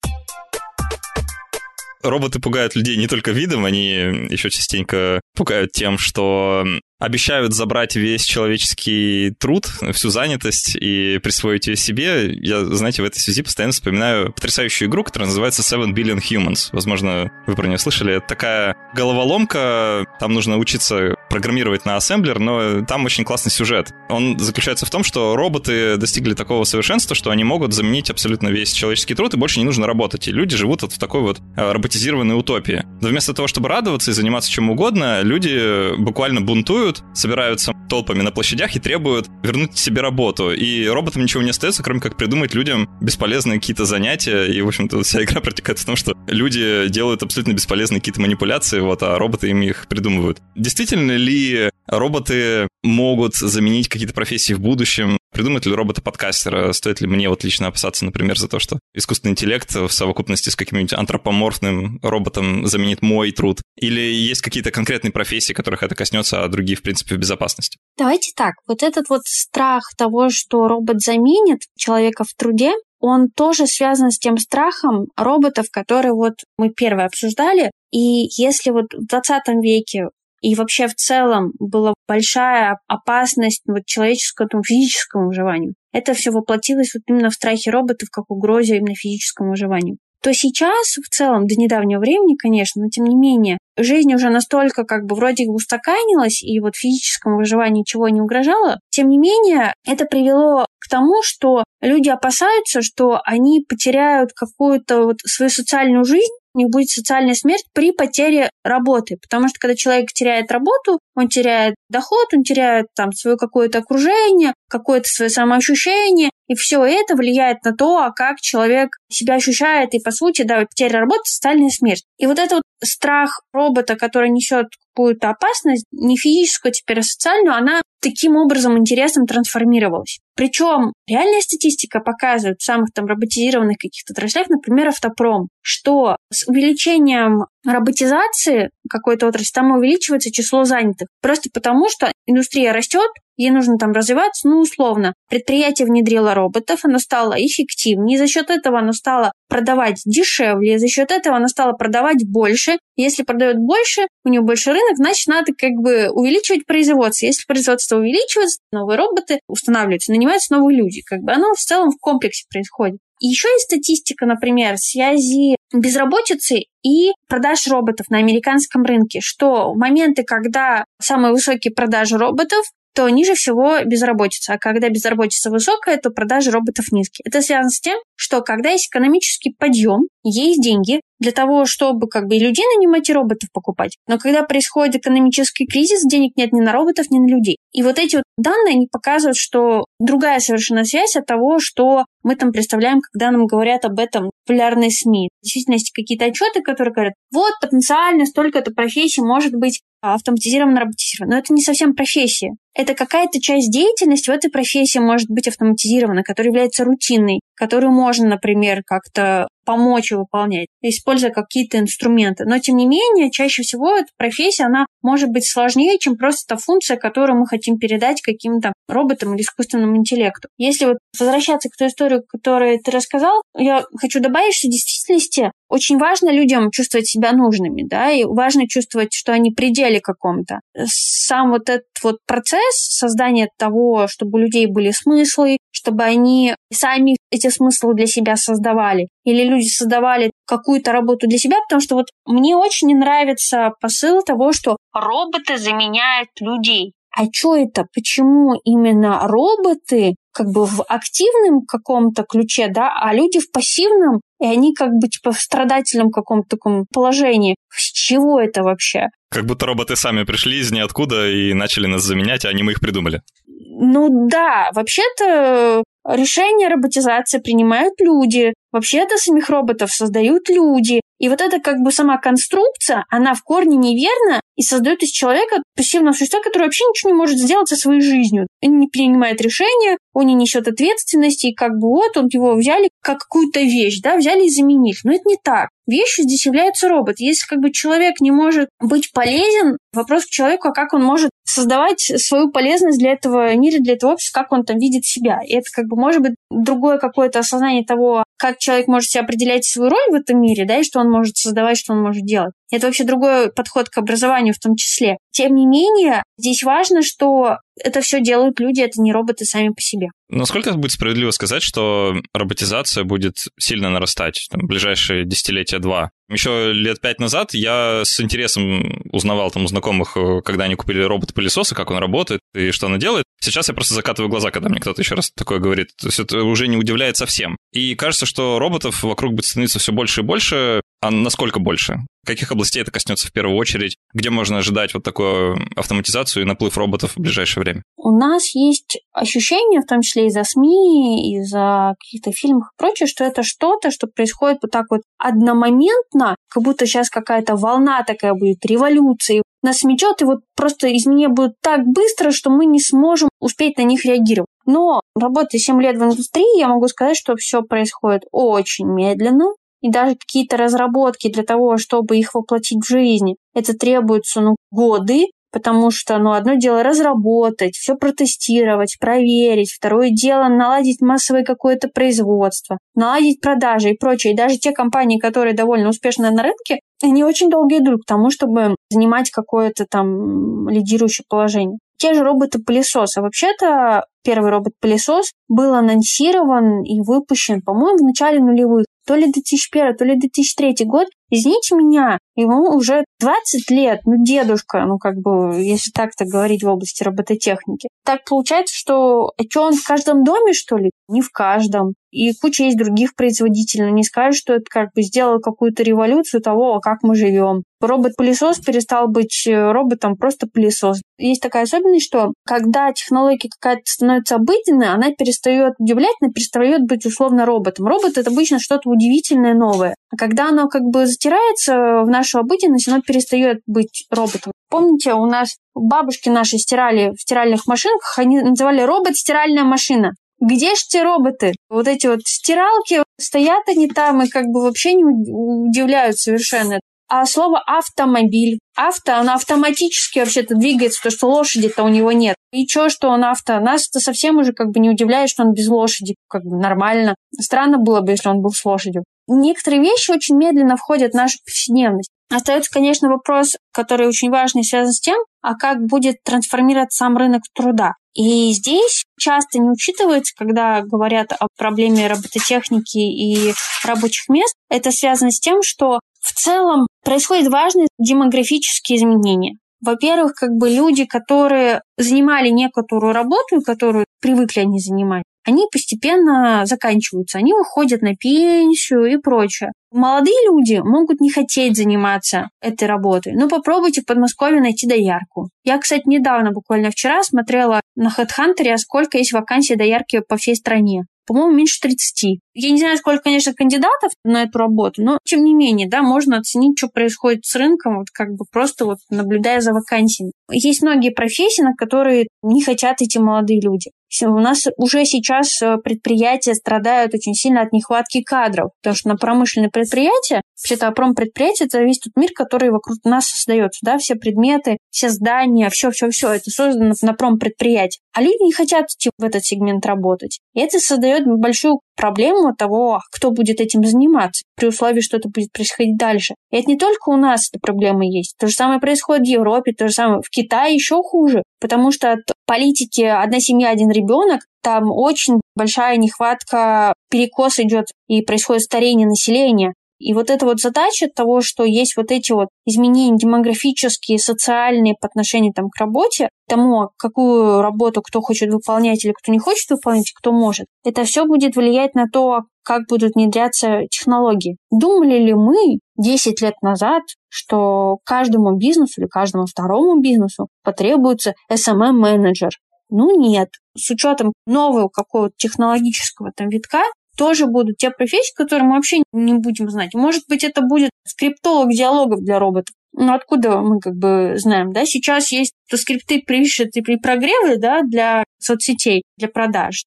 роботы 2.03 2.41
пугают 2.41 2.75
людей 2.75 2.97
не 2.97 3.07
только 3.07 3.31
видом, 3.31 3.65
они 3.65 3.91
еще 4.29 4.51
частенько 4.51 5.21
пугают 5.37 5.73
тем, 5.73 5.99
что 5.99 6.65
обещают 7.03 7.53
забрать 7.53 7.97
весь 7.97 8.25
человеческий 8.25 9.35
труд, 9.41 9.67
всю 9.93 10.11
занятость 10.11 10.77
и 10.81 11.19
присвоить 11.21 11.67
ее 11.67 11.75
себе. 11.75 12.33
Я, 12.33 12.65
знаете, 12.65 13.03
в 13.03 13.05
этой 13.05 13.19
связи 13.19 13.43
постоянно 13.43 13.73
вспоминаю 13.73 14.33
потрясающую 14.33 14.89
игру, 14.89 15.03
которая 15.03 15.27
называется 15.29 15.63
Seven 15.63 15.93
Billion 15.95 16.21
Humans. 16.21 16.69
Возможно, 16.71 17.33
вы 17.47 17.57
про 17.57 17.67
нее 17.67 17.79
слышали. 17.79 18.15
Это 18.15 18.29
такая 18.29 18.77
головоломка, 18.95 20.07
там 20.21 20.33
нужно 20.33 20.59
учиться 20.59 21.17
программировать 21.29 21.85
на 21.87 21.97
ассемблер, 21.97 22.39
но 22.39 22.85
там 22.85 23.05
очень 23.05 23.25
классный 23.25 23.51
сюжет. 23.51 23.93
Он 24.09 24.39
заключается 24.39 24.87
в 24.87 24.91
том, 24.91 25.03
что 25.03 25.35
роботы 25.35 25.97
достигли 25.97 26.35
такого 26.35 26.63
совершенства, 26.63 27.17
что 27.17 27.31
они 27.31 27.43
могут 27.43 27.73
заменить 27.73 28.11
абсолютно 28.11 28.49
весь 28.49 28.73
человеческий 28.73 29.15
труд, 29.15 29.35
и 29.35 29.37
больше 29.37 29.59
не 29.59 29.65
нужно 29.65 29.89
работать. 29.89 30.29
И 30.29 30.33
люди 30.33 30.57
живут 30.57 30.83
вот 30.83 30.93
в 30.93 30.99
такой 30.99 31.23
вот 31.23 31.41
э, 31.57 31.73
роботизированной 31.73 32.39
утопии. 32.39 32.85
Но 33.01 33.09
вместо 33.09 33.35
того, 33.35 33.49
чтобы 33.49 33.69
радоваться 33.69 34.13
и 34.13 34.15
заниматься 34.15 34.51
чем 34.51 34.71
угодно, 34.71 35.23
люди 35.23 35.97
буквально 35.99 36.41
бунтуют, 36.41 36.92
бунтуют, 36.93 37.03
собираются 37.17 37.73
толпами 37.89 38.23
на 38.23 38.31
площадях 38.31 38.75
и 38.77 38.81
требуют 38.81 39.29
вернуть 39.43 39.77
себе 39.79 40.01
работу. 40.01 40.53
И 40.53 40.87
роботам 40.87 41.23
ничего 41.23 41.43
не 41.43 41.51
остается, 41.51 41.83
кроме 41.83 42.01
как 42.01 42.17
придумать 42.17 42.55
людям 42.55 42.89
бесполезные 43.01 43.61
какие-то 43.61 43.85
занятия. 43.85 44.47
И, 44.47 44.61
в 44.63 44.69
общем-то, 44.69 45.03
вся 45.03 45.23
игра 45.23 45.41
протекает 45.41 45.79
в 45.79 45.85
том, 45.85 45.97
что 45.97 46.15
люди 46.27 46.89
делают 46.89 47.23
абсолютно 47.23 47.53
бесполезные 47.53 48.01
какие-то 48.01 48.21
манипуляции, 48.21 48.81
вот, 48.81 49.03
а 49.03 49.19
роботы 49.19 49.51
им 49.51 49.63
их 49.63 49.87
придумывают. 49.89 50.39
Действительно 50.57 51.13
ли 51.13 51.71
роботы 51.87 52.69
могут 52.83 53.37
заменить 53.37 53.89
какие-то 53.89 54.15
профессии 54.15 54.55
в 54.55 54.61
будущем? 54.61 55.19
Придумают 55.33 55.65
ли 55.65 55.75
робота-подкастера? 55.75 56.73
Стоит 56.73 57.01
ли 57.01 57.07
мне 57.07 57.29
вот 57.29 57.43
лично 57.43 57.69
опасаться, 57.69 58.05
например, 58.05 58.39
за 58.39 58.49
то, 58.49 58.59
что 58.59 58.79
искусственный 58.95 59.33
интеллект 59.33 59.75
в 59.75 59.91
совокупности 59.91 60.51
с 60.51 60.57
каким-нибудь 60.57 60.93
антропоморфным 60.93 62.01
роботом 62.03 62.67
заменит 62.67 63.01
мой 63.01 63.33
труд? 63.33 63.63
Или 63.77 64.01
есть 64.01 64.43
какие-то 64.43 64.71
конкретные 64.71 65.11
профессии, 65.11 65.55
которых 65.55 65.83
это 65.83 65.95
коснется, 65.95 66.45
а 66.45 66.49
другие, 66.49 66.77
в 66.77 66.83
принципе, 66.83 67.15
в 67.15 67.19
безопасности? 67.19 67.79
Давайте 67.97 68.33
так. 68.37 68.55
Вот 68.69 68.83
этот 68.83 69.09
вот 69.09 69.23
страх 69.25 69.83
того, 69.97 70.29
что 70.29 70.69
робот 70.69 71.01
заменит 71.01 71.61
человека 71.79 72.25
в 72.25 72.35
труде, 72.37 72.73
он 73.01 73.29
тоже 73.35 73.67
связан 73.67 74.11
с 74.11 74.19
тем 74.19 74.37
страхом 74.39 75.07
роботов, 75.17 75.67
которые 75.73 76.13
вот 76.13 76.35
мы 76.57 76.71
первые 76.71 77.07
обсуждали. 77.07 77.71
И 77.91 78.29
если 78.37 78.71
вот 78.71 78.87
в 78.93 79.07
20 79.07 79.43
веке 79.63 80.09
и 80.43 80.55
вообще 80.55 80.89
в 80.89 80.95
целом 80.95 81.53
была 81.59 81.95
большая 82.07 82.79
опасность 82.89 83.63
вот, 83.67 83.87
человеческому, 83.87 84.63
физическому 84.63 85.29
выживанию. 85.29 85.75
Это 85.93 86.13
все 86.13 86.31
воплотилось 86.31 86.93
вот 86.95 87.03
именно 87.07 87.31
в 87.31 87.35
страхе 87.35 87.71
роботов, 87.71 88.09
как 88.11 88.31
угрозе 88.31 88.77
именно 88.77 88.95
физическому 88.95 89.51
выживанию 89.51 89.97
то 90.23 90.33
сейчас 90.33 90.97
в 90.97 91.09
целом, 91.11 91.47
до 91.47 91.57
недавнего 91.57 91.99
времени, 91.99 92.37
конечно, 92.37 92.83
но 92.83 92.89
тем 92.89 93.05
не 93.05 93.17
менее, 93.17 93.59
жизнь 93.77 94.15
уже 94.15 94.31
настолько 94.31 94.85
как 94.85 95.05
бы 95.05 95.17
вроде 95.17 95.47
устаканилась, 95.49 96.43
и 96.43 96.61
вот 96.61 96.77
физическому 96.77 97.39
выживанию 97.39 97.81
ничего 97.81 98.09
не 98.09 98.21
угрожало, 98.21 98.79
тем 98.91 99.09
не 99.09 99.19
менее, 99.19 99.75
это 99.87 100.05
привело 100.05 100.67
к 100.79 100.89
тому, 100.89 101.23
что 101.23 101.65
люди 101.81 102.09
опасаются, 102.09 102.83
что 102.83 103.21
они 103.25 103.65
потеряют 103.69 104.33
какую-то 104.33 105.03
вот 105.03 105.17
свою 105.25 105.51
социальную 105.51 106.05
жизнь, 106.05 106.33
у 106.55 106.59
них 106.59 106.69
будет 106.69 106.89
социальная 106.89 107.35
смерть 107.35 107.65
при 107.73 107.93
потере 107.93 108.51
работы. 108.65 109.17
Потому 109.21 109.49
что 109.49 109.59
когда 109.59 109.75
человек 109.75 110.13
теряет 110.13 110.51
работу, 110.51 110.99
он 111.15 111.29
теряет 111.29 111.75
доход, 111.89 112.29
он 112.35 112.43
теряет 112.43 112.87
там 112.95 113.13
свое 113.13 113.37
какое-то 113.37 113.79
окружение, 113.79 114.55
какое-то 114.69 115.09
свое 115.09 115.31
самоощущение, 115.31 116.31
и 116.49 116.55
все 116.55 116.85
это 116.85 117.15
влияет 117.15 117.65
на 117.65 117.73
то, 117.75 117.99
а 117.99 118.11
как 118.11 118.41
человек 118.41 118.91
себя 119.11 119.35
ощущает, 119.35 119.95
и 119.95 120.01
по 120.01 120.11
сути, 120.11 120.43
да, 120.43 120.61
потеря 120.61 121.01
работы, 121.01 121.23
социальная 121.25 121.71
смерть. 121.71 122.05
И 122.19 122.27
вот 122.27 122.39
этот 122.39 122.53
вот 122.53 122.63
страх 122.83 123.43
робота, 123.53 123.97
который 123.97 124.31
несет 124.31 124.67
какую-то 124.95 125.31
опасность, 125.31 125.87
не 125.93 126.17
физическую, 126.17 126.71
а 126.71 126.73
теперь 126.73 127.01
а 127.01 127.03
социальную, 127.03 127.55
она 127.55 127.83
таким 128.03 128.37
образом 128.37 128.77
интересом 128.77 129.27
трансформировалась. 129.27 130.19
Причем 130.35 130.93
реальная 131.07 131.41
статистика 131.41 132.01
показывает 132.01 132.59
в 132.61 132.65
самых 132.65 132.91
там 132.93 133.07
роботизированных 133.07 133.77
каких-то 133.79 134.13
отраслях, 134.13 134.49
например, 134.49 134.89
автопром, 134.89 135.49
что 135.63 136.17
с 136.31 136.47
увеличением 136.49 137.47
роботизации 137.67 138.71
какой-то 138.91 139.29
отрасли 139.29 139.53
там 139.55 139.71
увеличивается 139.71 140.33
число 140.33 140.65
занятых. 140.65 141.09
Просто 141.21 141.49
потому, 141.53 141.89
что 141.89 142.11
индустрия 142.27 142.73
растет, 142.73 143.09
ей 143.43 143.51
нужно 143.51 143.77
там 143.79 143.93
развиваться, 143.93 144.49
ну, 144.49 144.61
условно. 144.61 145.15
Предприятие 145.29 145.87
внедрило 145.87 146.35
роботов, 146.35 146.81
оно 146.85 146.99
стало 146.99 147.35
эффективнее, 147.35 148.19
за 148.19 148.27
счет 148.27 148.51
этого 148.51 148.79
оно 148.79 148.93
стало 148.93 149.33
продавать 149.49 150.01
дешевле, 150.05 150.79
за 150.79 150.89
счет 150.89 151.11
этого 151.11 151.37
оно 151.37 151.49
стало 151.49 151.73
продавать 151.73 152.27
больше. 152.27 152.79
Если 152.97 153.23
продает 153.23 153.59
больше, 153.59 154.07
у 154.25 154.29
него 154.29 154.45
больше 154.45 154.71
рынок, 154.71 154.97
значит, 154.97 155.27
надо 155.27 155.53
как 155.57 155.73
бы 155.73 156.09
увеличивать 156.11 156.67
производство. 156.67 157.27
Если 157.27 157.45
производство 157.47 157.99
увеличивается, 157.99 158.59
новые 158.73 158.97
роботы 158.97 159.41
устанавливаются, 159.49 160.13
нанимаются 160.13 160.55
новые 160.55 160.79
люди. 160.79 161.03
Как 161.03 161.21
бы 161.21 161.33
оно 161.33 161.55
в 161.55 161.59
целом 161.59 161.91
в 161.91 161.99
комплексе 161.99 162.45
происходит. 162.51 162.99
Еще 163.25 163.49
есть 163.49 163.67
статистика, 163.67 164.27
например, 164.27 164.77
связи 164.79 165.57
безработицы 165.73 166.65
и 166.83 167.13
продаж 167.29 167.69
роботов 167.69 168.07
на 168.11 168.19
американском 168.19 168.83
рынке, 168.83 169.21
что 169.23 169.75
моменты, 169.75 170.25
когда 170.25 170.85
самые 171.01 171.33
высокие 171.33 171.73
продажи 171.73 172.19
роботов, 172.19 172.65
то 172.95 173.09
ниже 173.09 173.35
всего 173.35 173.83
безработица. 173.85 174.55
А 174.55 174.59
когда 174.59 174.89
безработица 174.89 175.51
высокая, 175.51 175.97
то 175.97 176.11
продажи 176.11 176.51
роботов 176.51 176.87
низкие. 176.93 177.23
Это 177.27 177.43
связано 177.43 177.71
с 177.71 177.81
тем, 177.81 177.99
что 178.23 178.41
когда 178.41 178.71
есть 178.71 178.87
экономический 178.87 179.53
подъем, 179.59 180.03
есть 180.23 180.63
деньги 180.63 181.01
для 181.19 181.33
того, 181.33 181.65
чтобы 181.65 182.07
как 182.07 182.29
бы 182.29 182.37
и 182.37 182.39
людей 182.39 182.65
нанимать, 182.77 183.09
и 183.09 183.13
роботов 183.13 183.49
покупать. 183.53 183.97
Но 184.07 184.19
когда 184.19 184.45
происходит 184.45 184.97
экономический 184.97 185.67
кризис, 185.67 186.05
денег 186.05 186.37
нет 186.37 186.53
ни 186.53 186.61
на 186.61 186.73
роботов, 186.73 187.07
ни 187.11 187.19
на 187.19 187.29
людей. 187.29 187.57
И 187.73 187.83
вот 187.83 187.99
эти 187.99 188.17
вот 188.17 188.25
данные, 188.37 188.75
они 188.75 188.87
показывают, 188.87 189.37
что 189.37 189.87
другая 189.99 190.39
совершенно 190.39 190.85
связь 190.85 191.17
от 191.17 191.27
того, 191.27 191.59
что 191.59 192.05
мы 192.23 192.37
там 192.37 192.53
представляем, 192.53 193.01
когда 193.01 193.33
нам 193.33 193.47
говорят 193.47 193.85
об 193.85 193.99
этом 193.99 194.31
популярные 194.47 194.91
СМИ. 194.91 195.29
В 195.41 195.45
действительности 195.45 195.93
какие-то 195.93 196.27
отчеты, 196.27 196.63
которые 196.63 196.95
говорят, 196.95 197.15
вот 197.33 197.55
потенциально 197.61 198.25
столько-то 198.25 198.71
профессий 198.71 199.23
может 199.23 199.53
быть 199.53 199.81
автоматизировано, 200.01 200.81
роботизировано. 200.81 201.35
Но 201.35 201.41
это 201.41 201.53
не 201.53 201.63
совсем 201.63 201.95
профессия. 201.95 202.51
Это 202.75 202.95
какая-то 202.95 203.41
часть 203.41 203.71
деятельности 203.71 204.31
в 204.31 204.33
этой 204.33 204.51
профессии 204.51 204.99
может 204.99 205.29
быть 205.29 205.47
автоматизирована, 205.47 206.23
которая 206.23 206.51
является 206.51 206.85
рутинной, 206.85 207.41
которую 207.55 207.93
можно, 207.93 208.12
например, 208.21 208.83
как-то 208.87 209.49
помочь 209.65 210.13
выполнять, 210.13 210.69
используя 210.83 211.31
какие-то 211.31 211.79
инструменты. 211.79 212.45
Но, 212.45 212.59
тем 212.59 212.77
не 212.77 212.87
менее, 212.87 213.31
чаще 213.31 213.63
всего 213.63 213.95
эта 213.95 214.09
профессия, 214.17 214.65
она 214.65 214.87
может 215.03 215.31
быть 215.31 215.47
сложнее, 215.47 215.99
чем 215.99 216.17
просто 216.17 216.55
та 216.55 216.57
функция, 216.57 216.97
которую 216.97 217.39
мы 217.39 217.47
хотим 217.47 217.79
передать 217.79 218.21
каким-то 218.23 218.73
роботам 218.89 219.35
или 219.35 219.43
искусственному 219.43 219.97
интеллекту. 219.97 220.49
Если 220.59 220.85
вот 220.87 220.99
возвращаться 221.19 221.69
к 221.69 221.77
той 221.77 221.89
истории, 221.89 222.23
которую 222.29 222.79
ты 222.79 222.91
рассказал, 222.91 223.43
я 223.57 223.85
хочу 224.01 224.21
добавить, 224.21 224.55
что 224.55 224.69
в 224.69 224.71
действительности 224.71 225.51
очень 225.69 225.99
важно 225.99 226.31
людям 226.31 226.71
чувствовать 226.71 227.09
себя 227.09 227.33
нужными, 227.33 227.83
да, 227.89 228.11
и 228.11 228.25
важно 228.25 228.69
чувствовать, 228.69 229.15
что 229.15 229.33
они 229.33 229.53
при 229.53 229.73
деле 229.73 230.01
каком-то. 230.01 230.61
Сам 230.85 231.51
вот 231.51 231.71
этот 231.71 231.87
вот 232.03 232.17
процесс 232.27 232.75
создания 232.77 233.49
того, 233.59 234.07
чтобы 234.07 234.39
у 234.39 234.43
людей 234.43 234.67
были 234.67 234.91
смыслы, 234.91 235.57
чтобы 235.71 236.05
они 236.05 236.55
сами 236.71 237.17
эти 237.31 237.49
смыслы 237.49 237.95
для 237.95 238.07
себя 238.07 238.37
создавали, 238.37 239.09
или 239.25 239.45
люди 239.45 239.69
создавали 239.69 240.31
какую-то 240.47 240.93
работу 240.93 241.27
для 241.27 241.39
себя, 241.39 241.57
потому 241.69 241.81
что 241.81 241.95
вот 241.97 242.07
мне 242.27 242.57
очень 242.57 242.89
не 242.89 242.95
нравится 242.95 243.73
посыл 243.81 244.23
того, 244.23 244.53
что 244.53 244.77
роботы 244.93 245.59
заменяют 245.59 246.29
людей. 246.41 246.93
А 247.15 247.25
что 247.31 247.57
это? 247.57 247.87
Почему 247.95 248.55
именно 248.65 249.29
роботы 249.29 250.15
как 250.33 250.47
бы 250.47 250.65
в 250.65 250.83
активном 250.89 251.67
каком-то 251.67 252.25
ключе, 252.25 252.69
да, 252.69 252.91
а 252.99 253.15
люди 253.15 253.39
в 253.39 253.51
пассивном, 253.53 254.23
и 254.41 254.47
они 254.47 254.75
как 254.75 254.89
бы 254.93 255.09
типа 255.09 255.33
в 255.33 255.39
страдательном 255.39 256.11
каком-то 256.11 256.57
таком 256.57 256.87
положении. 256.93 257.57
С 257.69 257.93
чего 257.93 258.41
это 258.41 258.63
вообще? 258.63 259.09
Как 259.31 259.45
будто 259.45 259.67
роботы 259.67 259.95
сами 259.95 260.25
пришли 260.25 260.59
из 260.59 260.73
ниоткуда 260.73 261.29
и 261.29 261.53
начали 261.53 261.87
нас 261.87 262.03
заменять, 262.03 262.47
а 262.47 262.53
не 262.53 262.63
мы 262.63 262.73
их 262.73 262.81
придумали. 262.81 263.21
Ну 263.47 264.29
да, 264.29 264.71
вообще-то 264.75 265.83
решения 266.07 266.69
роботизации 266.69 267.39
принимают 267.39 267.95
люди, 268.01 268.55
вообще-то 268.73 269.19
самих 269.19 269.51
роботов 269.51 269.93
создают 269.93 270.49
люди. 270.49 271.01
И 271.19 271.29
вот 271.29 271.41
эта 271.41 271.61
как 271.61 271.79
бы 271.79 271.93
сама 271.93 272.19
конструкция, 272.19 273.05
она 273.09 273.35
в 273.35 273.43
корне 273.45 273.77
неверна 273.77 274.41
и 274.57 274.63
создает 274.63 275.03
из 275.03 275.11
человека 275.11 275.63
пассивного 275.77 276.15
существа, 276.15 276.41
которое 276.43 276.65
вообще 276.65 276.85
ничего 276.85 277.11
не 277.11 277.17
может 277.17 277.39
сделать 277.39 277.69
со 277.69 277.77
своей 277.77 278.01
жизнью. 278.01 278.49
Он 278.61 278.81
не 278.81 278.89
принимает 278.89 279.41
решения, 279.41 279.99
он 280.13 280.27
не 280.27 280.35
несет 280.35 280.67
ответственности, 280.67 281.49
и 281.49 281.55
как 281.55 281.73
бы 281.79 281.89
вот 281.89 282.17
он 282.17 282.27
его 282.33 282.55
взяли 282.55 282.89
как 283.03 283.19
какую-то 283.21 283.61
вещь, 283.61 284.01
да, 284.03 284.17
взяли 284.17 284.47
и 284.47 284.51
заменили. 284.51 284.97
Но 285.05 285.13
это 285.13 285.23
не 285.27 285.37
так. 285.43 285.69
Вещью 285.87 286.25
здесь 286.25 286.47
является 286.47 286.89
робот. 286.89 287.17
Если 287.19 287.47
как 287.47 287.61
бы 287.61 287.71
человек 287.71 288.21
не 288.21 288.31
может 288.31 288.69
быть 288.81 289.13
полезен, 289.13 289.79
вопрос 289.93 290.25
к 290.25 290.31
человеку, 290.31 290.69
а 290.69 290.73
как 290.73 290.93
он 290.93 291.05
может 291.05 291.31
создавать 291.45 292.01
свою 292.01 292.51
полезность 292.51 292.99
для 292.99 293.13
этого 293.13 293.55
мира, 293.57 293.79
для 293.81 293.95
этого 293.95 294.13
общества, 294.13 294.41
как 294.41 294.53
он 294.53 294.65
там 294.65 294.79
видит 294.79 295.05
себя. 295.05 295.41
И 295.47 295.55
это 295.55 295.67
как 295.73 295.87
бы 295.87 295.97
может 295.97 296.23
быть 296.23 296.35
другое 296.51 296.99
какое-то 296.99 297.41
осознание 297.41 297.85
того, 297.85 298.25
как 298.39 298.59
человек 298.59 298.89
может 298.89 299.11
себе 299.11 299.23
определять 299.23 299.65
свою 299.65 299.91
роль 299.91 300.11
в 300.11 300.15
этом 300.15 300.41
мире, 300.41 300.65
да, 300.65 300.79
и 300.79 300.83
что 300.83 301.01
он 301.01 301.11
может 301.11 301.37
создавать, 301.37 301.79
что 301.79 301.93
он 301.93 302.03
может 302.03 302.25
делать. 302.25 302.53
Это 302.73 302.87
вообще 302.87 303.05
другой 303.05 303.53
подход 303.53 303.89
к 303.89 303.99
образованию 303.99 304.55
в 304.55 304.59
том 304.59 304.77
числе. 304.77 305.19
Тем 305.31 305.55
не 305.55 305.67
менее, 305.67 306.23
здесь 306.39 306.63
важно, 306.63 307.03
что 307.03 307.59
это 307.79 308.01
все 308.01 308.21
делают 308.21 308.59
люди, 308.61 308.81
это 308.81 309.01
не 309.01 309.13
роботы 309.13 309.45
сами 309.45 309.69
по 309.69 309.81
себе. 309.81 310.09
Насколько 310.29 310.73
будет 310.73 310.93
справедливо 310.93 311.31
сказать, 311.31 311.63
что 311.63 312.15
роботизация 312.35 313.05
будет 313.05 313.37
сильно 313.59 313.91
нарастать 313.91 314.47
там, 314.51 314.63
в 314.63 314.67
ближайшие 314.67 315.25
десятилетия 315.25 315.79
два? 315.79 316.11
Еще 316.29 316.73
лет 316.73 317.01
пять 317.01 317.21
назад 317.21 317.53
я 317.53 318.03
с 318.05 318.21
интересом 318.21 319.03
узнавал 319.11 319.51
там 319.51 319.65
у 319.65 319.69
знакомых, 319.69 320.17
э, 320.17 320.41
когда 320.43 320.65
они 320.65 320.75
купили 320.75 321.03
робот-пылесоса, 321.03 321.75
как 321.75 321.91
он 321.91 321.99
работает 321.99 322.41
и 322.55 322.71
что 322.71 322.87
он 322.87 322.99
делает. 322.99 323.25
Сейчас 323.41 323.69
я 323.69 323.75
просто 323.75 323.95
закатываю 323.95 324.31
глаза, 324.31 324.51
когда 324.51 324.69
мне 324.69 324.81
кто-то 324.81 325.03
еще 325.03 325.15
раз 325.15 325.31
такое 325.35 325.59
говорит. 325.59 325.89
То 325.97 326.07
есть 326.07 326.21
это 326.21 326.43
уже 326.45 326.69
не 326.69 326.77
удивляет 326.77 327.17
совсем. 327.17 327.57
И 327.73 327.95
кажется, 327.95 328.25
что 328.27 328.59
роботов 328.59 329.03
вокруг 329.03 329.35
будет 329.35 329.47
становиться 329.47 329.79
все 329.79 329.93
больше 329.93 330.21
и 330.21 330.25
больше. 330.25 330.81
А 331.03 331.11
насколько 331.11 331.59
больше? 331.59 331.99
Каких 332.25 332.53
областей 332.53 332.81
это 332.81 332.93
коснется 332.93 333.27
в 333.27 333.33
первую 333.33 333.57
очередь? 333.57 333.97
Где 334.15 334.31
можно 334.31 334.59
ожидать 334.59 334.95
вот 334.95 335.03
такую 335.03 335.57
автоматизацию 335.75 336.45
и 336.45 336.47
наплыв 336.47 336.79
роботов 336.79 337.15
в 337.17 337.21
ближайшее 337.21 337.65
время? 337.65 337.83
У 337.97 338.17
нас 338.17 338.55
есть 338.55 339.01
ощущение, 339.13 339.81
в 339.81 339.87
том 339.87 340.03
числе 340.03 340.29
из-за 340.29 340.45
СМИ, 340.45 341.39
из-за 341.39 341.97
каких-то 341.99 342.31
фильмов 342.31 342.69
и 342.73 342.79
прочее, 342.79 343.09
что 343.09 343.25
это 343.25 343.43
что-то, 343.43 343.91
что 343.91 344.07
происходит 344.07 344.59
вот 344.63 344.71
так 344.71 344.87
вот 344.91 345.01
одномоментно, 345.19 346.37
как 346.49 346.63
будто 346.63 346.87
сейчас 346.87 347.11
какая-то 347.11 347.57
волна 347.57 348.05
такая 348.05 348.35
будет, 348.35 348.65
революция, 348.65 349.43
нас 349.63 349.79
сметет, 349.79 350.23
и 350.23 350.25
вот 350.25 350.41
просто 350.57 350.97
изменения 350.97 351.29
будут 351.29 351.55
так 351.61 351.85
быстро, 351.85 352.31
что 352.31 352.51
мы 352.51 352.65
не 352.67 352.81
сможем 352.81 353.29
успеть 353.41 353.77
на 353.77 353.83
них 353.83 354.05
реагировать. 354.05 354.49
Но 354.67 355.01
работая 355.19 355.59
7 355.59 355.83
лет 355.83 355.97
в 355.97 356.05
индустрии, 356.05 356.61
я 356.61 356.69
могу 356.69 356.87
сказать, 356.87 357.17
что 357.17 357.35
все 357.35 357.63
происходит 357.63 358.23
очень 358.31 358.87
медленно, 358.87 359.47
и 359.83 359.91
даже 359.91 360.15
какие-то 360.15 360.57
разработки 360.57 361.31
для 361.31 361.43
того, 361.43 361.77
чтобы 361.77 362.17
их 362.17 362.35
воплотить 362.35 362.83
в 362.83 362.89
жизнь, 362.89 363.35
это 363.55 363.75
требуется 363.75 364.41
ну, 364.41 364.57
годы, 364.71 365.27
потому 365.53 365.91
что, 365.91 366.19
ну, 366.19 366.33
одно 366.33 366.55
дело 366.55 366.83
разработать, 366.83 367.75
все 367.75 367.95
протестировать, 367.95 368.97
проверить, 368.99 369.73
второе 369.73 370.11
дело 370.11 370.49
наладить 370.49 371.03
массовое 371.03 371.45
какое-то 371.45 371.89
производство, 371.89 372.79
наладить 372.95 373.41
продажи 373.41 373.91
и 373.91 373.97
прочее. 373.97 374.33
И 374.33 374.37
даже 374.37 374.57
те 374.57 374.73
компании, 374.73 375.19
которые 375.19 375.55
довольно 375.55 375.91
успешны 375.91 376.31
на 376.31 376.43
рынке, 376.43 376.81
они 377.03 377.23
очень 377.23 377.51
долго 377.51 377.77
идут 377.79 378.03
к 378.03 378.07
тому, 378.07 378.31
чтобы 378.31 378.77
занимать 378.91 379.31
какое-то 379.31 379.85
там 379.89 380.69
лидирующее 380.69 381.25
положение. 381.29 381.79
Те 381.99 382.15
же 382.15 382.25
роботы-пылесосы. 382.25 383.21
Вообще-то 383.21 384.07
первый 384.25 384.51
робот-пылесос 384.51 385.33
был 385.49 385.75
анонсирован 385.75 386.83
и 386.83 387.01
выпущен, 387.01 387.61
по-моему, 387.61 387.99
в 387.99 388.03
начале 388.03 388.41
нулевых 388.41 388.87
то 389.07 389.15
ли 389.15 389.31
2001, 389.31 389.97
то 389.97 390.05
ли 390.05 390.19
2003 390.19 390.85
год, 390.87 391.09
извините 391.31 391.75
меня, 391.75 392.19
ему 392.37 392.75
уже 392.75 393.05
20 393.21 393.71
лет, 393.71 394.01
ну, 394.05 394.23
дедушка, 394.23 394.85
ну, 394.87 394.99
как 394.99 395.17
бы, 395.17 395.63
если 395.63 395.91
так-то 395.91 396.25
говорить 396.25 396.63
в 396.63 396.69
области 396.69 397.03
робототехники. 397.03 397.89
Так 398.05 398.25
получается, 398.29 398.75
что, 398.77 399.33
а 399.37 399.43
что, 399.49 399.63
он 399.65 399.75
в 399.75 399.85
каждом 399.85 400.25
доме, 400.25 400.53
что 400.53 400.77
ли? 400.77 400.91
Не 401.09 401.21
в 401.21 401.31
каждом. 401.31 401.95
И 402.13 402.33
куча 402.35 402.65
есть 402.65 402.77
других 402.77 403.15
производителей, 403.17 403.87
но 403.87 403.91
не 403.91 404.05
скажешь, 404.05 404.39
что 404.39 404.53
это 404.53 404.67
как 404.69 404.93
бы 404.95 405.03
сделало 405.03 405.39
какую-то 405.39 405.83
революцию 405.83 406.43
того, 406.43 406.79
как 406.81 406.99
мы 407.03 407.15
живем. 407.15 407.63
Робот-пылесос 407.81 408.61
перестал 408.61 409.09
быть 409.09 409.45
э, 409.47 409.73
роботом, 409.73 410.17
просто 410.17 410.47
пылесос. 410.47 411.01
Есть 411.19 411.43
такая 411.43 411.65
особенность, 411.65 412.07
что 412.07 412.33
когда 412.47 412.93
технология 412.93 413.49
какая-то 413.49 413.83
становится 413.87 414.37
обыденной, 414.37 414.89
она 414.89 415.11
перестает 415.11 415.73
удивлять, 415.79 416.15
она 416.21 416.31
перестает 416.31 416.83
быть 416.83 417.07
условно 417.07 417.47
роботом. 417.47 417.87
Робот— 417.87 418.17
это 418.19 418.31
обычно 418.31 418.61
что-то 418.61 418.91
удивительное, 418.91 419.55
новое. 419.55 419.97
А 420.11 420.17
когда 420.17 420.51
оно 420.51 420.69
как 420.69 420.83
бы 420.83 421.07
затирается 421.07 422.03
в 422.05 422.09
нашу 422.09 422.39
обыденность, 422.39 422.89
оно 422.89 423.01
перестает 423.01 423.63
быть 423.67 424.07
роботом. 424.11 424.53
Помните, 424.69 425.15
у 425.15 425.27
нас 425.27 425.57
бабушки 425.75 426.29
наши 426.29 426.59
стирали 426.59 427.11
в 427.11 427.21
стиральных 427.21 427.67
машинках, 427.67 428.19
они 428.19 428.41
называли 428.41 428.83
робот 428.83 429.17
стиральная 429.17 429.65
машина. 429.65 430.13
Где 430.45 430.75
ж 430.75 430.81
те 430.89 431.05
роботы? 431.05 431.55
Вот 431.71 431.87
эти 431.87 432.09
вот 432.09 432.23
стиралки, 432.25 433.05
стоят 433.21 433.63
они 433.69 433.87
там 433.87 434.23
и 434.23 434.29
как 434.29 434.47
бы 434.47 434.63
вообще 434.63 434.93
не 434.93 435.05
удивляют 435.05 436.19
совершенно. 436.19 436.81
А 437.09 437.27
слово 437.27 437.61
автомобиль. 437.65 438.59
Авто, 438.75 439.15
оно 439.15 439.35
автоматически 439.35 440.19
вообще-то 440.19 440.57
двигается, 440.57 441.01
то 441.01 441.11
что 441.11 441.29
лошади-то 441.29 441.85
у 441.85 441.89
него 441.89 442.11
нет. 442.11 442.35
И 442.53 442.67
чё, 442.67 442.89
что 442.89 443.11
он 443.11 443.23
авто? 443.23 443.61
Нас 443.61 443.89
это 443.89 444.01
совсем 444.01 444.39
уже 444.39 444.53
как 444.53 444.71
бы 444.71 444.81
не 444.81 444.91
удивляет, 444.91 445.31
что 445.31 445.45
он 445.45 445.53
без 445.53 445.69
лошади. 445.69 446.17
Как 446.29 446.43
бы 446.43 446.57
нормально. 446.57 447.15
Странно 447.39 447.79
было 447.79 448.01
бы, 448.01 448.11
если 448.11 448.29
он 448.29 448.41
был 448.41 448.51
с 448.51 448.65
лошадью. 448.65 449.05
Некоторые 449.29 449.81
вещи 449.81 450.11
очень 450.11 450.37
медленно 450.37 450.77
входят 450.77 451.13
в 451.13 451.17
нашу 451.17 451.39
повседневность. 451.45 452.11
Остается, 452.31 452.71
конечно, 452.71 453.09
вопрос, 453.09 453.57
который 453.73 454.07
очень 454.07 454.31
важный, 454.31 454.65
связан 454.65 454.93
с 454.93 455.01
тем, 455.01 455.19
а 455.43 455.55
как 455.55 455.85
будет 455.87 456.23
трансформироваться 456.25 456.99
сам 456.99 457.17
рынок 457.17 457.43
труда. 457.55 457.95
И 458.15 458.53
здесь 458.53 459.05
часто 459.19 459.59
не 459.59 459.71
учитывается, 459.71 460.35
когда 460.37 460.83
говорят 460.83 461.33
о 461.33 461.47
проблеме 461.57 462.07
робототехники 462.09 462.99
и 462.99 463.55
рабочих 463.85 464.29
мест, 464.29 464.55
это 464.69 464.93
связано 464.93 465.31
с 465.31 465.41
тем, 465.41 465.63
что 465.63 466.01
в 466.21 466.33
целом 466.33 466.87
происходят 467.05 467.49
важные 467.49 467.89
демографические 467.99 468.99
изменения. 468.99 469.57
Во-первых, 469.81 470.35
как 470.35 470.51
бы 470.51 470.71
люди, 470.71 471.05
которые 471.05 471.83
занимали 471.97 472.51
некоторую 472.51 473.13
работу, 473.13 473.61
которую 473.65 474.05
привыкли 474.21 474.61
они 474.61 474.79
занимать, 474.79 475.25
они 475.45 475.67
постепенно 475.71 476.63
заканчиваются, 476.65 477.39
они 477.39 477.53
выходят 477.53 478.03
на 478.03 478.15
пенсию 478.15 479.07
и 479.07 479.17
прочее. 479.17 479.73
Молодые 479.91 480.37
люди 480.47 480.81
могут 480.83 481.21
не 481.21 481.31
хотеть 481.31 481.77
заниматься 481.77 482.49
этой 482.61 482.89
работой, 482.89 483.35
но 483.35 483.49
попробуйте 483.49 484.01
в 484.01 484.07
Подмосковье 484.07 484.61
найти 484.61 484.87
доярку. 484.87 485.51
Я, 485.65 485.79
кстати, 485.79 486.05
недавно, 486.07 486.53
буквально 486.53 486.91
вчера, 486.91 487.23
смотрела 487.23 487.81
на 487.95 488.09
HeadHunter, 488.09 488.77
сколько 488.79 489.19
есть 489.19 489.33
вакансий 489.33 489.77
доярки 489.77 490.23
по 490.27 490.37
всей 490.37 490.57
стране 490.57 491.05
по-моему, 491.27 491.53
меньше 491.57 491.81
30. 491.81 492.41
Я 492.55 492.71
не 492.71 492.79
знаю, 492.79 492.97
сколько, 492.99 493.25
конечно, 493.25 493.55
кандидатов 493.55 494.13
на 494.25 494.43
эту 494.43 494.59
работу, 494.59 495.03
но 495.03 495.19
тем 495.25 495.45
не 495.45 495.55
менее, 495.55 495.89
да, 495.89 496.03
можно 496.03 496.39
оценить, 496.39 496.79
что 496.79 496.89
происходит 496.89 497.45
с 497.45 497.55
рынком, 497.55 497.99
вот 497.99 498.09
как 498.13 498.31
бы 498.31 498.45
просто 498.51 498.85
вот 498.85 498.99
наблюдая 499.11 499.61
за 499.61 499.73
вакансиями. 499.73 500.33
Есть 500.51 500.83
многие 500.83 501.11
профессии, 501.11 501.63
на 501.63 501.75
которые 501.75 502.27
не 502.43 502.63
хотят 502.63 503.01
идти 503.01 503.19
молодые 503.19 503.61
люди. 503.61 503.91
У 504.21 504.39
нас 504.39 504.67
уже 504.77 505.05
сейчас 505.05 505.61
э, 505.63 505.77
предприятия 505.79 506.55
страдают 506.55 507.15
очень 507.15 507.35
сильно 507.35 507.63
от 507.63 507.73
нехватки 507.73 508.23
кадров, 508.23 508.71
потому 508.83 508.97
что 508.97 509.09
на 509.09 509.17
промышленные 509.17 509.71
предприятия, 509.71 510.43
вообще-то 510.63 510.91
промпредприятие, 510.93 511.67
это 511.67 511.83
весь 511.83 511.99
тот 511.99 512.13
мир, 512.17 512.31
который 512.35 512.71
вокруг 512.71 512.99
нас 513.05 513.27
создается, 513.27 513.81
да, 513.83 513.99
все 513.99 514.15
предметы, 514.15 514.77
все 514.91 515.09
здания, 515.09 515.71
все-все-все, 515.71 516.35
это 516.35 516.51
создано 516.51 516.93
на 517.01 517.15
промпредприятии. 517.15 518.01
А 518.13 518.21
люди 518.21 518.45
не 518.45 518.53
хотят 518.53 518.87
идти 518.91 519.11
в 519.17 519.25
этот 519.25 519.45
сегмент 519.45 519.87
работать. 519.87 520.41
И 520.55 520.61
это 520.61 520.79
создает 520.79 521.25
большую 521.27 521.81
проблему 521.97 522.55
того, 522.55 523.01
кто 523.11 523.31
будет 523.31 523.61
этим 523.61 523.85
заниматься, 523.85 524.45
при 524.57 524.67
условии, 524.67 525.01
что 525.01 525.17
это 525.17 525.29
будет 525.29 525.53
происходить 525.53 525.97
дальше. 525.97 526.35
И 526.51 526.57
это 526.57 526.71
не 526.71 526.77
только 526.77 527.11
у 527.11 527.17
нас 527.17 527.49
эта 527.51 527.61
проблема 527.61 528.05
есть. 528.05 528.37
То 528.39 528.47
же 528.47 528.55
самое 528.55 528.81
происходит 528.81 529.27
в 529.27 529.31
Европе, 529.31 529.73
то 529.73 529.89
же 529.89 529.95
самое 529.95 530.21
в 530.21 530.31
Китае 530.31 530.75
еще 530.75 530.97
хуже, 531.03 531.43
потому 531.61 531.91
что 531.93 532.13
от 532.13 532.21
политики 532.47 533.03
«одна 533.03 533.41
семья, 533.41 533.71
один 533.71 533.91
ребенок» 533.91 534.41
там 534.63 534.91
очень 534.93 535.41
большая 535.57 535.97
нехватка, 535.97 536.95
перекос 537.11 537.59
идет 537.59 537.87
и 538.09 538.23
происходит 538.23 538.63
старение 538.63 539.07
населения. 539.09 539.75
И 540.03 540.15
вот 540.15 540.31
эта 540.31 540.45
вот 540.45 540.61
задача 540.61 541.07
того, 541.15 541.41
что 541.41 541.65
есть 541.65 541.97
вот 541.97 542.11
эти 542.11 542.33
вот 542.33 542.49
изменения 542.67 543.17
демографические, 543.17 544.19
социальные 544.19 544.95
по 545.01 545.07
отношению 545.07 545.53
там, 545.53 545.69
к 545.71 545.79
работе, 545.79 546.29
тому, 546.49 546.91
какую 546.99 547.63
работу 547.63 548.03
кто 548.03 548.21
хочет 548.21 548.53
выполнять 548.53 549.05
или 549.05 549.13
кто 549.13 549.31
не 549.31 549.39
хочет 549.39 549.71
выполнять, 549.71 550.13
кто 550.13 550.33
может, 550.33 550.67
это 550.85 551.05
все 551.05 551.25
будет 551.25 551.57
влиять 551.57 551.95
на 551.95 552.07
то, 552.13 552.41
как 552.65 552.83
будут 552.89 553.15
внедряться 553.15 553.83
технологии. 553.91 554.57
Думали 554.71 555.19
ли 555.19 555.35
мы 555.35 555.79
10 555.99 556.41
лет 556.43 556.55
назад, 556.63 557.03
что 557.29 557.99
каждому 558.05 558.57
бизнесу 558.57 559.01
или 559.01 559.09
каждому 559.09 559.47
второму 559.47 560.01
бизнесу 560.01 560.49
потребуется 560.65 561.35
SMM-менеджер? 561.51 562.51
Ну 562.91 563.19
нет. 563.19 563.49
С 563.77 563.91
учетом 563.91 564.33
нового 564.47 564.89
какого-то 564.89 565.35
технологического 565.39 566.31
там 566.37 566.51
витка, 566.51 566.83
тоже 567.17 567.47
будут 567.47 567.77
те 567.77 567.91
профессии, 567.91 568.35
которые 568.35 568.65
мы 568.65 568.77
вообще 568.77 569.03
не 569.13 569.35
будем 569.35 569.69
знать. 569.71 569.95
Может 569.95 570.25
быть, 570.29 570.45
это 570.45 570.63
будет 570.63 570.91
скриптолог 571.07 571.71
диалогов 571.71 572.21
для 572.23 572.39
роботов. 572.39 572.75
Ну, 572.95 573.15
откуда 573.15 573.61
мы 573.61 573.81
как 573.81 573.95
бы 573.95 574.35
знаем, 574.37 574.73
да? 574.73 574.85
Сейчас 574.85 575.33
есть 575.33 575.53
то 575.71 575.77
скрипты 575.77 576.21
пишет 576.21 576.77
и 576.77 576.83
при 576.83 576.97
прогревы, 576.97 577.57
да, 577.57 577.83
для 577.83 578.25
соцсетей, 578.39 579.03
для 579.17 579.29
продаж. 579.29 579.85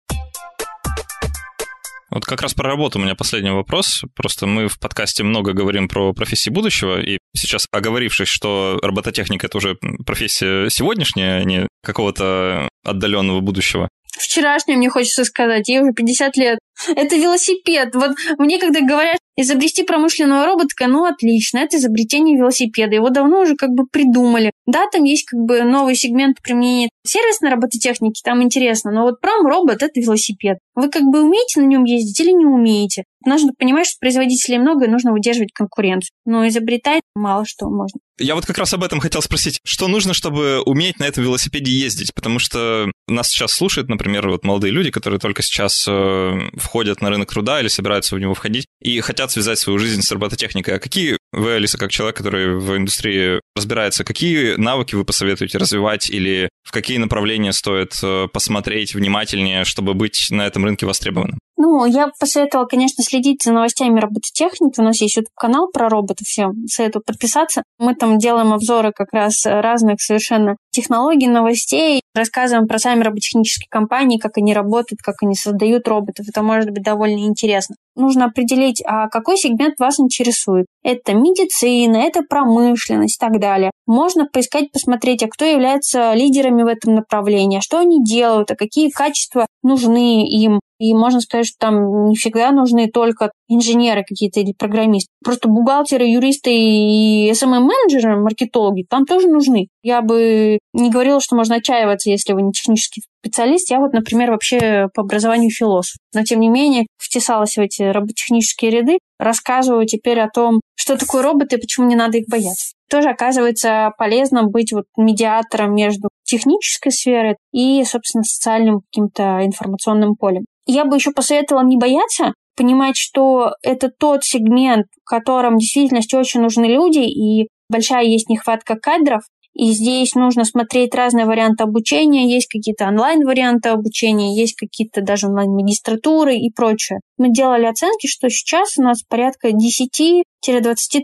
Вот 2.15 2.23
как 2.23 2.41
раз 2.41 2.53
про 2.53 2.69
работу 2.69 2.97
у 2.97 3.01
меня 3.01 3.13
последний 3.13 3.49
вопрос. 3.49 4.03
Просто 4.15 4.47
мы 4.47 4.69
в 4.69 4.79
подкасте 4.79 5.23
много 5.23 5.51
говорим 5.51 5.89
про 5.89 6.13
профессии 6.13 6.49
будущего, 6.49 7.01
и 7.01 7.17
сейчас 7.35 7.67
оговорившись, 7.71 8.29
что 8.29 8.79
робототехника— 8.81 9.47
это 9.47 9.57
уже 9.57 9.77
профессия 10.05 10.69
сегодняшняя, 10.69 11.39
а 11.39 11.43
не 11.43 11.67
какого-то 11.83 12.69
отдаленного 12.85 13.41
будущего. 13.41 13.89
Вчерашнее 14.17 14.77
мне 14.77 14.89
хочется 14.89 15.25
сказать, 15.25 15.67
ей 15.67 15.81
уже 15.81 15.91
50 15.91 16.37
лет. 16.37 16.59
Это 16.95 17.15
велосипед. 17.15 17.95
Вот 17.95 18.11
мне 18.37 18.59
когда 18.59 18.81
говорят, 18.81 19.17
изобрести 19.37 19.83
промышленного 19.83 20.45
робота, 20.45 20.87
ну 20.87 21.05
отлично, 21.05 21.59
это 21.59 21.77
изобретение 21.77 22.37
велосипеда. 22.37 22.95
Его 22.95 23.09
давно 23.09 23.41
уже 23.41 23.55
как 23.55 23.69
бы 23.71 23.85
придумали. 23.85 24.51
Да, 24.65 24.87
там 24.91 25.03
есть 25.03 25.25
как 25.25 25.39
бы 25.39 25.63
новый 25.63 25.95
сегмент 25.95 26.41
применения 26.41 26.89
сервисной 27.05 27.51
робототехники, 27.51 28.21
там 28.23 28.41
интересно, 28.41 28.91
но 28.91 29.03
вот 29.03 29.21
пром-робот— 29.21 29.81
это 29.83 29.99
велосипед. 29.99 30.57
Вы 30.73 30.89
как 30.89 31.03
бы 31.03 31.23
умеете 31.23 31.61
на 31.61 31.65
нем 31.65 31.83
ездить 31.83 32.19
или 32.19 32.31
не 32.31 32.45
умеете? 32.45 33.03
Нужно 33.25 33.51
понимать, 33.57 33.87
что 33.87 33.97
производителей 33.99 34.59
много, 34.59 34.85
и 34.85 34.89
нужно 34.89 35.11
выдерживать 35.11 35.51
конкуренцию. 35.53 36.11
Но 36.25 36.47
изобретать 36.47 37.01
мало 37.15 37.45
что 37.45 37.69
можно. 37.69 37.99
Я 38.17 38.35
вот 38.35 38.45
как 38.45 38.57
раз 38.57 38.73
об 38.73 38.83
этом 38.83 38.99
хотел 38.99 39.21
спросить. 39.21 39.59
Что 39.65 39.87
нужно, 39.87 40.13
чтобы 40.13 40.61
уметь 40.61 40.99
на 40.99 41.03
этом 41.03 41.23
велосипеде 41.23 41.71
ездить? 41.71 42.13
Потому 42.13 42.39
что 42.39 42.89
нас 43.09 43.29
сейчас 43.29 43.51
слушают, 43.51 43.89
например, 43.89 44.29
вот 44.29 44.45
молодые 44.45 44.71
люди, 44.71 44.89
которые 44.89 45.19
только 45.19 45.41
сейчас 45.41 45.85
э, 45.87 46.49
входят 46.55 47.01
на 47.01 47.09
рынок 47.09 47.31
труда 47.31 47.59
или 47.59 47.67
собираются 47.67 48.15
в 48.15 48.19
него 48.19 48.33
входить 48.33 48.67
и 48.81 49.01
хотят 49.01 49.31
связать 49.31 49.59
свою 49.59 49.79
жизнь 49.79 50.01
с 50.01 50.11
робототехникой. 50.11 50.75
А 50.75 50.79
какие 50.79 51.17
вы, 51.33 51.53
Алиса, 51.53 51.77
как 51.77 51.91
человек, 51.91 52.15
который 52.15 52.57
в 52.57 52.77
индустрии 52.77 53.41
разбирается, 53.55 54.05
какие 54.05 54.55
навыки 54.55 54.95
вы 54.95 55.03
посоветуете 55.03 55.57
развивать 55.57 56.09
или 56.09 56.49
в 56.63 56.71
какие 56.71 56.97
направления 56.97 57.51
стоит 57.51 57.99
э, 58.01 58.27
посмотреть 58.31 58.95
внимательнее, 58.95 59.65
чтобы 59.65 59.93
быть 59.93 60.27
на 60.29 60.47
этом 60.47 60.63
рынке 60.63 60.85
востребованным? 60.85 61.37
Ну, 61.57 61.85
я 61.85 62.09
посоветовала, 62.19 62.65
конечно, 62.65 63.01
следить 63.01 63.43
за 63.43 63.53
новостями 63.53 63.99
робототехники. 63.99 64.79
У 64.79 64.83
нас 64.83 64.99
есть 64.99 65.15
YouTube-канал 65.15 65.69
про 65.71 65.87
роботов, 65.87 66.27
всем 66.27 66.67
советую 66.67 67.03
подписаться. 67.05 67.63
Мы 67.79 67.95
там 67.95 68.17
делаем 68.17 68.51
обзоры 68.51 68.91
как 68.91 69.13
раз 69.13 69.45
разных 69.45 70.01
совершенно 70.01 70.57
технологий, 70.71 71.27
новостей, 71.27 72.01
рассказываем 72.13 72.67
про 72.67 72.77
сами 72.77 73.03
роботехнические 73.03 73.69
компании, 73.69 74.17
как 74.17 74.37
они 74.37 74.53
работают, 74.53 74.99
как 75.01 75.15
они 75.21 75.35
создают 75.35 75.87
роботов. 75.87 76.25
Это 76.27 76.41
может 76.41 76.71
быть 76.71 76.83
довольно 76.83 77.25
интересно. 77.25 77.75
Нужно 77.95 78.25
определить, 78.25 78.83
а 78.85 79.07
какой 79.07 79.37
сегмент 79.37 79.79
вас 79.79 79.99
интересует. 80.01 80.65
Это 80.83 81.13
медицина, 81.13 81.95
это 81.95 82.21
промышленность 82.21 83.15
и 83.15 83.19
так 83.25 83.39
далее. 83.39 83.71
Можно 83.87 84.25
поискать, 84.25 84.71
посмотреть, 84.73 85.23
а 85.23 85.27
кто 85.27 85.45
является 85.45 86.13
лидерами 86.13 86.63
в 86.63 86.67
этом 86.67 86.95
направлении, 86.95 87.61
что 87.61 87.79
они 87.79 88.03
делают, 88.03 88.51
а 88.51 88.55
какие 88.55 88.89
качества 88.89 89.47
нужны 89.63 90.27
им. 90.27 90.59
И 90.85 90.93
можно 90.93 91.21
сказать, 91.21 91.47
что 91.47 91.57
там 91.59 92.09
не 92.09 92.15
всегда 92.15 92.51
нужны 92.51 92.87
только 92.87 93.31
инженеры 93.47 94.03
какие-то 94.07 94.39
или 94.39 94.53
программисты. 94.53 95.09
Просто 95.23 95.49
бухгалтеры, 95.49 96.05
юристы 96.05 96.51
и 96.51 97.31
SMM-менеджеры, 97.31 98.21
маркетологи 98.21 98.85
там 98.89 99.05
тоже 99.05 99.27
нужны. 99.27 99.67
Я 99.83 100.01
бы 100.01 100.59
не 100.73 100.89
говорила, 100.89 101.19
что 101.19 101.35
можно 101.35 101.55
отчаиваться, 101.55 102.09
если 102.09 102.33
вы 102.33 102.41
не 102.41 102.51
технический 102.51 103.01
специалист. 103.21 103.71
Я 103.71 103.79
вот, 103.79 103.93
например, 103.93 104.31
вообще 104.31 104.87
по 104.93 105.01
образованию 105.01 105.49
философ. 105.49 105.95
Но, 106.13 106.23
тем 106.23 106.39
не 106.39 106.49
менее, 106.49 106.85
втесалась 106.97 107.57
в 107.57 107.61
эти 107.61 107.81
роботехнические 107.83 108.71
ряды, 108.71 108.99
рассказываю 109.19 109.85
теперь 109.85 110.19
о 110.19 110.29
том, 110.29 110.61
что 110.75 110.97
такое 110.97 111.23
роботы 111.23 111.55
и 111.55 111.59
почему 111.59 111.87
не 111.87 111.95
надо 111.95 112.17
их 112.17 112.27
бояться. 112.27 112.73
Тоже 112.89 113.09
оказывается 113.09 113.91
полезно 113.97 114.43
быть 114.43 114.71
вот 114.71 114.85
медиатором 114.97 115.73
между 115.73 116.09
технической 116.23 116.91
сферой 116.91 117.35
и, 117.51 117.83
собственно, 117.83 118.23
социальным 118.23 118.81
каким-то 118.81 119.39
информационным 119.43 120.15
полем. 120.15 120.45
Я 120.65 120.85
бы 120.85 120.95
еще 120.95 121.11
посоветовала 121.11 121.63
не 121.63 121.77
бояться, 121.77 122.33
понимать, 122.55 122.97
что 122.97 123.51
это 123.61 123.89
тот 123.89 124.23
сегмент, 124.23 124.87
в 125.03 125.09
котором 125.09 125.55
в 125.55 125.59
действительности 125.59 126.15
очень 126.15 126.41
нужны 126.41 126.65
люди, 126.65 126.99
и 126.99 127.49
большая 127.69 128.05
есть 128.05 128.29
нехватка 128.29 128.75
кадров, 128.75 129.21
и 129.55 129.71
здесь 129.71 130.15
нужно 130.15 130.43
смотреть 130.43 130.93
разные 130.93 131.25
варианты 131.25 131.63
обучения. 131.63 132.29
Есть 132.29 132.47
какие-то 132.47 132.87
онлайн-варианты 132.87 133.69
обучения, 133.69 134.35
есть 134.35 134.55
какие-то 134.55 135.01
даже 135.01 135.27
онлайн-магистратуры 135.27 136.35
и 136.35 136.51
прочее. 136.51 136.99
Мы 137.17 137.31
делали 137.31 137.65
оценки, 137.65 138.07
что 138.07 138.29
сейчас 138.29 138.77
у 138.77 138.83
нас 138.83 139.01
порядка 139.07 139.51
10-20 139.51 140.23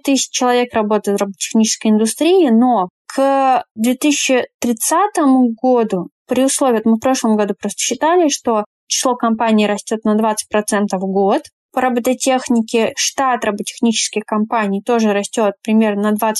тысяч 0.04 0.30
человек 0.32 0.74
работает 0.74 1.18
в 1.18 1.22
роботехнической 1.22 1.92
индустрии, 1.92 2.50
но 2.50 2.90
к 3.08 3.64
2030 3.76 4.48
году, 5.62 6.10
при 6.28 6.44
условии, 6.44 6.82
мы 6.84 6.96
в 6.96 7.00
прошлом 7.00 7.38
году 7.38 7.54
просто 7.58 7.80
считали, 7.80 8.28
что 8.28 8.66
число 8.92 9.16
компаний 9.16 9.68
растет 9.68 10.04
на 10.04 10.16
20% 10.16 10.36
в 10.94 11.12
год, 11.12 11.44
по 11.74 11.82
робототехнике 11.82 12.92
штат 12.98 13.46
роботехнических 13.46 14.24
компаний 14.26 14.82
тоже 14.82 15.14
растет 15.14 15.54
примерно 15.64 16.12
на 16.12 16.16
20% 16.16 16.34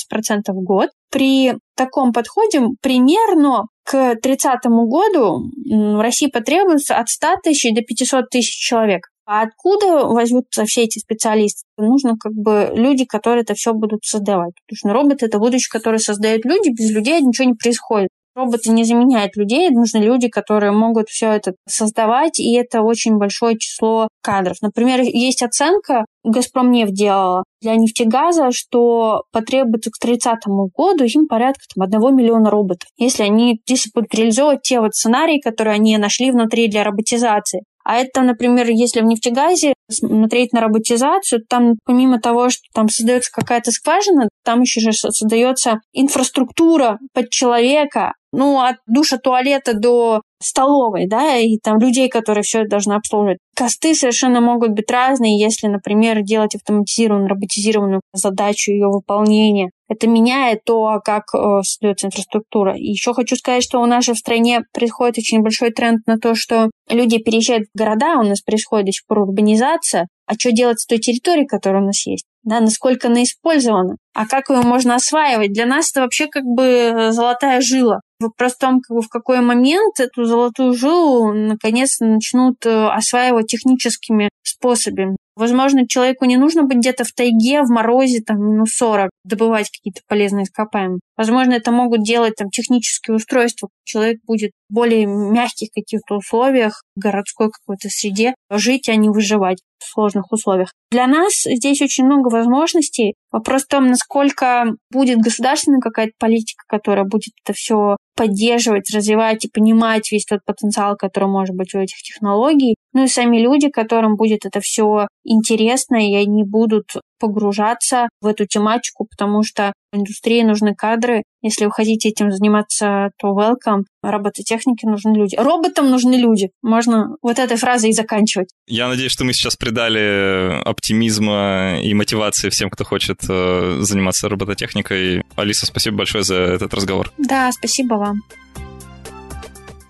в 0.48 0.62
год. 0.62 0.90
При 1.10 1.54
таком 1.74 2.12
подходе 2.12 2.60
примерно 2.82 3.64
к 3.84 4.16
30 4.16 4.66
году 4.66 5.50
в 5.64 6.00
России 6.00 6.28
потребуется 6.28 6.96
от 6.96 7.08
100 7.08 7.36
тысяч 7.44 7.74
до 7.74 7.80
500 7.80 8.28
тысяч 8.28 8.54
человек. 8.54 9.06
А 9.24 9.42
откуда 9.42 10.06
возьмутся 10.06 10.64
все 10.64 10.82
эти 10.82 10.98
специалисты? 10.98 11.62
Нужно 11.78 12.16
как 12.18 12.32
бы 12.32 12.70
люди, 12.74 13.04
которые 13.04 13.42
это 13.42 13.54
все 13.54 13.72
будут 13.72 14.04
создавать. 14.04 14.52
Потому 14.66 14.76
что 14.76 15.00
робот— 15.00 15.22
это 15.24 15.38
будущее, 15.38 15.70
которое 15.70 15.98
создают 15.98 16.44
люди, 16.44 16.70
без 16.70 16.90
людей 16.90 17.20
ничего 17.22 17.48
не 17.48 17.54
происходит. 17.54 18.08
Роботы 18.34 18.70
не 18.70 18.84
заменяют 18.84 19.36
людей, 19.36 19.68
нужны 19.70 19.98
люди, 19.98 20.28
которые 20.28 20.72
могут 20.72 21.08
все 21.08 21.32
это 21.32 21.52
создавать, 21.68 22.40
и 22.40 22.54
это 22.54 22.82
очень 22.82 23.16
большое 23.16 23.58
число 23.58 24.08
кадров. 24.22 24.56
Например, 24.62 25.00
есть 25.00 25.42
оценка, 25.42 26.06
Газпром 26.24 26.70
нефть 26.70 26.94
делала 26.94 27.44
для 27.60 27.74
нефтегаза, 27.74 28.52
что 28.52 29.24
потребуется 29.32 29.90
к 29.90 29.98
30 30.00 30.46
году 30.74 31.04
им 31.04 31.26
порядка 31.26 31.64
там, 31.74 31.84
1 31.84 32.16
миллиона 32.16 32.48
роботов. 32.48 32.88
Если 32.96 33.22
они 33.24 33.60
если 33.66 33.90
будут 33.92 34.14
реализовывать 34.14 34.62
те 34.62 34.80
вот 34.80 34.94
сценарии, 34.94 35.40
которые 35.40 35.74
они 35.74 35.98
нашли 35.98 36.30
внутри 36.30 36.68
для 36.68 36.84
роботизации. 36.84 37.64
А 37.84 37.96
это, 37.96 38.22
например, 38.22 38.68
если 38.70 39.00
в 39.00 39.04
нефтегазе 39.04 39.74
смотреть 39.90 40.52
на 40.52 40.60
роботизацию, 40.60 41.42
там 41.48 41.74
помимо 41.84 42.20
того, 42.20 42.48
что 42.48 42.62
там 42.72 42.88
создается 42.88 43.30
какая-то 43.32 43.72
скважина, 43.72 44.28
там 44.44 44.60
еще 44.60 44.80
же 44.80 44.92
создается 44.92 45.80
инфраструктура 45.92 46.98
под 47.12 47.30
человека, 47.30 48.12
ну, 48.32 48.60
от 48.60 48.76
душа 48.86 49.18
туалета 49.18 49.74
до 49.74 50.22
столовой, 50.40 51.06
да, 51.06 51.36
и 51.36 51.58
там 51.58 51.78
людей, 51.78 52.08
которые 52.08 52.42
все 52.42 52.60
это 52.60 52.70
должны 52.70 52.94
обслуживать. 52.94 53.38
Косты 53.56 53.94
совершенно 53.94 54.40
могут 54.40 54.70
быть 54.70 54.90
разные, 54.90 55.38
если, 55.38 55.68
например, 55.68 56.22
делать 56.22 56.54
автоматизированную, 56.54 57.28
роботизированную 57.28 58.00
задачу 58.12 58.72
ее 58.72 58.88
выполнения. 58.88 59.70
Это 59.88 60.08
меняет 60.08 60.64
то, 60.64 61.00
как 61.04 61.24
э, 61.34 61.62
создается 61.62 62.06
инфраструктура. 62.06 62.76
И 62.76 62.86
еще 62.86 63.12
хочу 63.12 63.36
сказать, 63.36 63.62
что 63.62 63.80
у 63.80 63.86
нас 63.86 64.04
же 64.04 64.14
в 64.14 64.18
стране 64.18 64.62
происходит 64.72 65.18
очень 65.18 65.42
большой 65.42 65.70
тренд 65.70 66.06
на 66.06 66.18
то, 66.18 66.34
что 66.34 66.70
люди 66.88 67.18
переезжают 67.18 67.68
в 67.72 67.78
города, 67.78 68.18
у 68.18 68.22
нас 68.22 68.40
происходит 68.40 68.86
до 68.86 68.92
сих 68.92 69.06
пор 69.06 69.20
урбанизация, 69.20 70.08
а 70.26 70.34
что 70.34 70.50
делать 70.50 70.80
с 70.80 70.86
той 70.86 70.98
территорией, 70.98 71.46
которая 71.46 71.82
у 71.82 71.86
нас 71.86 72.06
есть? 72.06 72.24
Да, 72.42 72.60
насколько 72.60 73.08
она 73.08 73.22
использована? 73.22 73.96
А 74.14 74.26
как 74.26 74.50
ее 74.50 74.62
можно 74.62 74.94
осваивать? 74.94 75.52
Для 75.52 75.66
нас 75.66 75.90
это 75.90 76.00
вообще 76.00 76.26
как 76.26 76.44
бы 76.44 76.62
э, 76.64 77.12
золотая 77.12 77.60
жила. 77.60 78.00
Вопрос 78.22 78.54
в 78.54 78.58
том, 78.58 78.80
как 78.80 78.96
бы 78.96 79.02
в 79.02 79.08
какой 79.08 79.40
момент 79.40 79.98
эту 79.98 80.24
золотую 80.24 80.74
жилу 80.74 81.32
наконец 81.32 81.98
начнут 82.00 82.64
э, 82.64 82.86
осваивать 82.86 83.48
техническими 83.48 84.30
способами. 84.42 85.16
Возможно, 85.34 85.88
человеку 85.88 86.26
не 86.26 86.36
нужно 86.36 86.64
быть 86.64 86.78
где-то 86.78 87.04
в 87.04 87.12
тайге, 87.12 87.62
в 87.62 87.70
морозе, 87.70 88.20
там, 88.20 88.38
минус 88.38 88.76
40, 88.76 89.10
добывать 89.24 89.70
какие-то 89.70 90.02
полезные 90.06 90.44
ископаемые. 90.44 91.00
Возможно, 91.16 91.54
это 91.54 91.72
могут 91.72 92.04
делать 92.04 92.34
там 92.36 92.50
технические 92.50 93.16
устройства. 93.16 93.68
Человек 93.84 94.18
будет 94.26 94.52
в 94.68 94.74
более 94.74 95.06
мягких 95.06 95.68
каких-то 95.74 96.16
условиях, 96.16 96.82
в 96.96 97.00
городской 97.00 97.50
какой-то 97.50 97.88
среде 97.88 98.34
жить, 98.50 98.88
а 98.88 98.94
не 98.96 99.08
выживать 99.08 99.62
в 99.78 99.90
сложных 99.90 100.30
условиях. 100.30 100.72
Для 100.90 101.06
нас 101.06 101.42
здесь 101.44 101.80
очень 101.80 102.04
много 102.04 102.28
возможностей. 102.28 103.14
Вопрос 103.32 103.64
в 103.64 103.68
том, 103.68 103.88
насколько 103.88 104.66
будет 104.90 105.18
государственная 105.18 105.80
какая-то 105.80 106.12
политика, 106.18 106.64
которая 106.68 107.04
будет 107.04 107.32
это 107.44 107.54
все 107.54 107.96
поддерживать, 108.14 108.94
развивать 108.94 109.44
и 109.44 109.50
понимать 109.50 110.12
весь 110.12 110.26
тот 110.26 110.40
потенциал, 110.44 110.96
который 110.96 111.28
может 111.28 111.56
быть 111.56 111.74
у 111.74 111.78
этих 111.78 111.96
технологий. 112.02 112.76
Ну 112.92 113.04
и 113.04 113.08
сами 113.08 113.38
люди, 113.38 113.70
которым 113.70 114.16
будет 114.16 114.44
это 114.44 114.60
все 114.60 115.08
интересно, 115.24 115.96
и 115.96 116.14
они 116.14 116.44
будут 116.44 116.92
погружаться 117.18 118.08
в 118.20 118.26
эту 118.26 118.46
тематику, 118.46 119.06
потому 119.08 119.42
что 119.44 119.72
индустрии 119.92 120.42
нужны 120.42 120.74
кадры. 120.74 121.22
Если 121.40 121.64
вы 121.64 121.70
хотите 121.70 122.08
этим 122.08 122.30
заниматься, 122.32 123.10
то 123.18 123.28
welcome. 123.28 123.82
Робототехнике 124.02 124.88
нужны 124.88 125.16
люди. 125.16 125.36
Роботам 125.36 125.90
нужны 125.90 126.14
люди. 126.14 126.50
Можно 126.62 127.16
вот 127.22 127.38
этой 127.38 127.56
фразой 127.56 127.90
и 127.90 127.92
заканчивать. 127.92 128.48
Я 128.66 128.88
надеюсь, 128.88 129.12
что 129.12 129.24
мы 129.24 129.32
сейчас 129.32 129.56
придали 129.56 130.60
оптимизма 130.64 131.80
и 131.80 131.94
мотивации 131.94 132.50
всем, 132.50 132.70
кто 132.70 132.84
хочет 132.84 133.21
э, 133.28 133.78
заниматься 133.80 134.28
робототехникой. 134.28 135.22
Алиса, 135.36 135.66
спасибо 135.66 135.98
большое 135.98 136.24
за 136.24 136.34
этот 136.34 136.72
разговор. 136.74 137.10
Да, 137.18 137.50
спасибо 137.52 137.94
вам. 137.94 138.22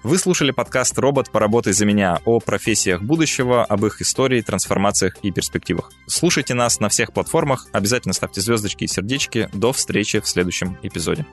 Вы 0.03 0.19
слушали 0.19 0.51
подкаст 0.51 0.99
«Робот, 0.99 1.31
поработай 1.31 1.73
за 1.73 1.87
меня» 1.87 2.19
о 2.25 2.41
профессиях 2.41 3.03
будущего, 3.03 3.65
об 3.65 3.87
их 3.87 4.01
истории, 4.03 4.41
трансформациях 4.41 5.17
и 5.23 5.31
перспективах. 5.31 5.93
Слушайте 6.09 6.55
нас 6.55 6.81
на 6.81 6.89
всех 6.89 7.13
платформах, 7.13 7.69
обязательно 7.71 8.13
ставьте 8.13 8.41
звездочки 8.41 8.83
и 8.83 8.89
сердечки. 8.89 9.49
До 9.53 9.73
встречи 9.73 10.19
в 10.19 10.27
следующем 10.27 10.77
эпизоде. 10.83 11.25